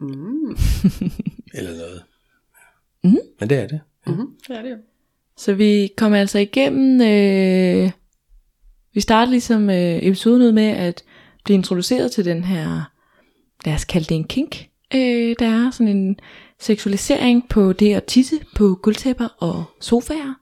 [0.00, 0.56] Mm.
[1.54, 2.02] Eller noget.
[3.04, 3.18] Mhm.
[3.40, 3.80] Men det er det.
[4.06, 4.38] Mm-hmm.
[4.48, 4.76] Det er det jo.
[5.36, 7.90] Så vi kommer altså igennem, øh,
[8.94, 11.04] vi starter ligesom øh, episoden ud med at
[11.44, 12.90] blive introduceret til den her,
[13.64, 14.68] lad os kalde det en kink.
[14.94, 16.20] Øh, der er sådan en
[16.58, 20.34] seksualisering på det at tisse på guldtæpper og sofaer,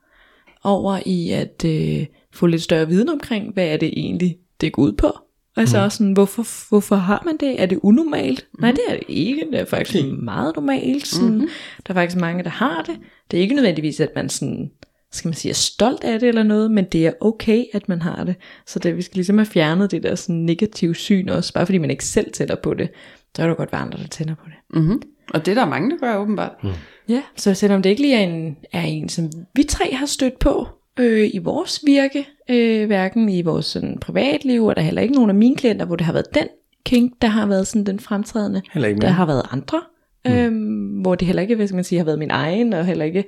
[0.65, 4.83] over i at øh, få lidt større viden omkring, hvad er det egentlig, det går
[4.83, 5.19] ud på.
[5.57, 7.63] Altså også sådan, hvorfor, hvorfor har man det?
[7.63, 8.47] Er det unormalt?
[8.53, 8.61] Mm.
[8.61, 9.47] Nej, det er det ikke.
[9.53, 10.15] Det er faktisk okay.
[10.23, 11.07] meget normalt.
[11.07, 11.49] Sådan, mm-hmm.
[11.87, 12.97] Der er faktisk mange, der har det.
[13.31, 14.71] Det er ikke nødvendigvis, at man sådan,
[15.13, 18.03] skal man sige, er stolt af det eller noget, men det er okay, at man
[18.03, 18.35] har det.
[18.67, 21.79] Så det, vi skal ligesom have fjernet det der sådan negative syn også, bare fordi
[21.79, 22.89] man ikke selv tænder på det.
[23.37, 24.81] Så er der godt være andre, der tænder på det.
[24.81, 25.03] Mm-hmm.
[25.31, 26.65] Og det er der mange, der gør åbenbart.
[26.65, 26.71] Mm.
[27.09, 30.39] Ja, så selvom det ikke lige er en, er en som vi tre har stødt
[30.39, 30.67] på
[30.99, 35.15] øh, i vores virke, øh, hverken i vores sådan, privatliv, og der er heller ikke
[35.15, 36.49] nogen af mine klienter, hvor det har været den
[36.85, 38.63] kink, der har været sådan den fremtrædende.
[38.73, 39.81] Heller ikke Der har været andre,
[40.25, 40.33] mm.
[40.33, 43.05] øhm, hvor det heller ikke, hvad skal man sige, har været min egen, og heller
[43.05, 43.25] ikke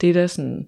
[0.00, 0.66] det der sådan,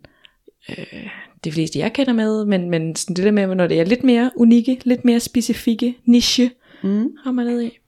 [0.68, 1.06] øh,
[1.44, 4.04] de fleste jeg kender med, men, men sådan det der med, når det er lidt
[4.04, 6.50] mere unikke, lidt mere specifikke niche,
[6.82, 7.08] Mm.
[7.24, 7.78] har man ned i.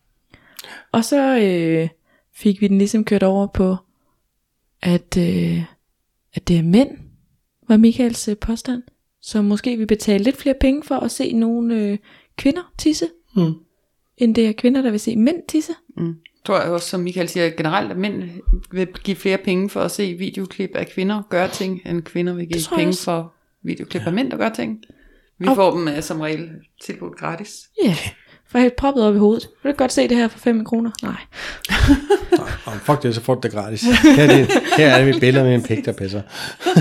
[0.93, 1.89] Og så øh,
[2.43, 3.77] fik vi den ligesom kørt over på,
[4.83, 5.63] at, øh,
[6.35, 6.91] at det er mænd,
[7.69, 8.83] var Michaels øh, påstand,
[9.21, 11.99] som måske vil betale lidt flere penge for at se nogle øh,
[12.37, 13.53] kvinder tisse, Mm.
[14.17, 15.73] end det er kvinder, der vil se mænd tisse.
[15.97, 16.15] Mm.
[16.45, 18.23] Tror jeg også, som Michael siger, generelt, at mænd
[18.71, 22.47] vil give flere penge for at se videoklip af kvinder gøre ting, end kvinder vil
[22.49, 24.83] give penge for videoklip af mænd, der gør ting.
[25.39, 26.51] Vi Og- får dem uh, som regel
[26.85, 27.51] tilbudt gratis.
[27.85, 27.97] Ja, yeah.
[28.53, 29.49] For helt proppet op i hovedet.
[29.63, 30.91] Vil du godt se det her for 5 kroner?
[31.03, 31.17] Nej.
[32.67, 33.83] Oh, fuck det, så får du det gratis.
[33.83, 36.23] Her er, det, her er det mit billede med en pik, der pisser.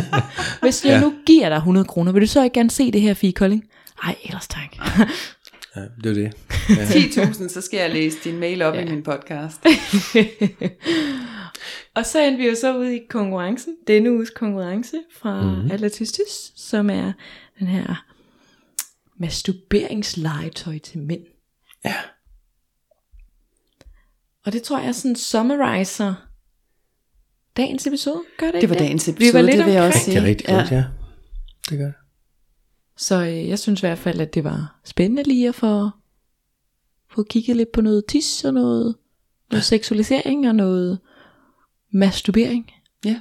[0.62, 1.00] Hvis jeg Ja.
[1.02, 3.64] nu giver dig 100 kroner, vil du så ikke gerne se det her, Fie Kolding?
[4.04, 4.76] Ej, ellers tak.
[5.76, 6.34] Ja, det er det.
[7.16, 8.82] 10.000, så skal jeg læse din mail op ja.
[8.82, 9.66] i min podcast.
[11.96, 15.62] og så endte vi jo så ud i konkurrencen, denne uges konkurrence fra Mhm.
[15.64, 15.72] mm.
[15.72, 17.12] Atletistis, som er
[17.60, 18.04] den her
[19.20, 21.22] masturberingslegetøj til mænd.
[21.86, 21.96] Ja.
[24.46, 26.14] Og det tror jeg sådan summariser
[27.58, 29.84] dagens episode, gør det ikke Det var dagens Vi episode, var lidt det vil jeg
[29.84, 30.06] også omkring.
[30.06, 30.24] Det sige.
[30.24, 30.86] er rigtig godt, ja.
[31.70, 31.94] Det gør det.
[32.98, 35.90] Så øh, jeg synes i hvert fald, at det var spændende lige at få,
[37.12, 38.96] få kigget lidt på noget tis og noget,
[39.52, 41.00] noget seksualisering og noget
[41.94, 42.72] masturbering.
[43.06, 43.20] Ja,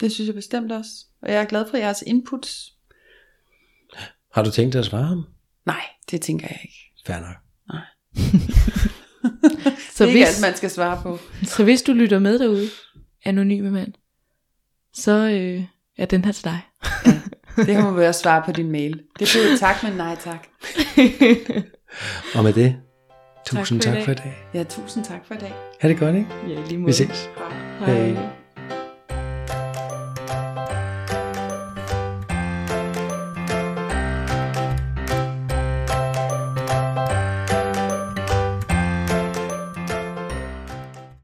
[0.00, 0.90] det synes jeg bestemt også.
[1.22, 2.72] Og jeg er glad for jeres inputs.
[4.32, 5.24] Har du tænkt dig at svare ham?
[5.66, 6.85] Nej, det tænker jeg ikke.
[7.06, 7.36] Fair nok.
[9.94, 11.18] Så det er ikke hvis, alt, man skal svare på.
[11.42, 12.68] så hvis du lytter med derude,
[13.24, 13.92] anonyme mand,
[14.94, 15.64] så øh,
[15.98, 16.60] er den her til dig.
[17.56, 19.02] Det må være svare på din mail.
[19.18, 20.46] Det bliver tak, men nej tak.
[22.34, 22.76] Og med det,
[23.46, 24.34] tusind for i tak for i dag.
[24.54, 25.52] Ja, tusind tak for i dag.
[25.80, 26.28] Ha' det godt, ikke?
[26.48, 27.30] Ja, lige Vi ses.
[27.78, 28.10] Hej.
[28.10, 28.45] Hej.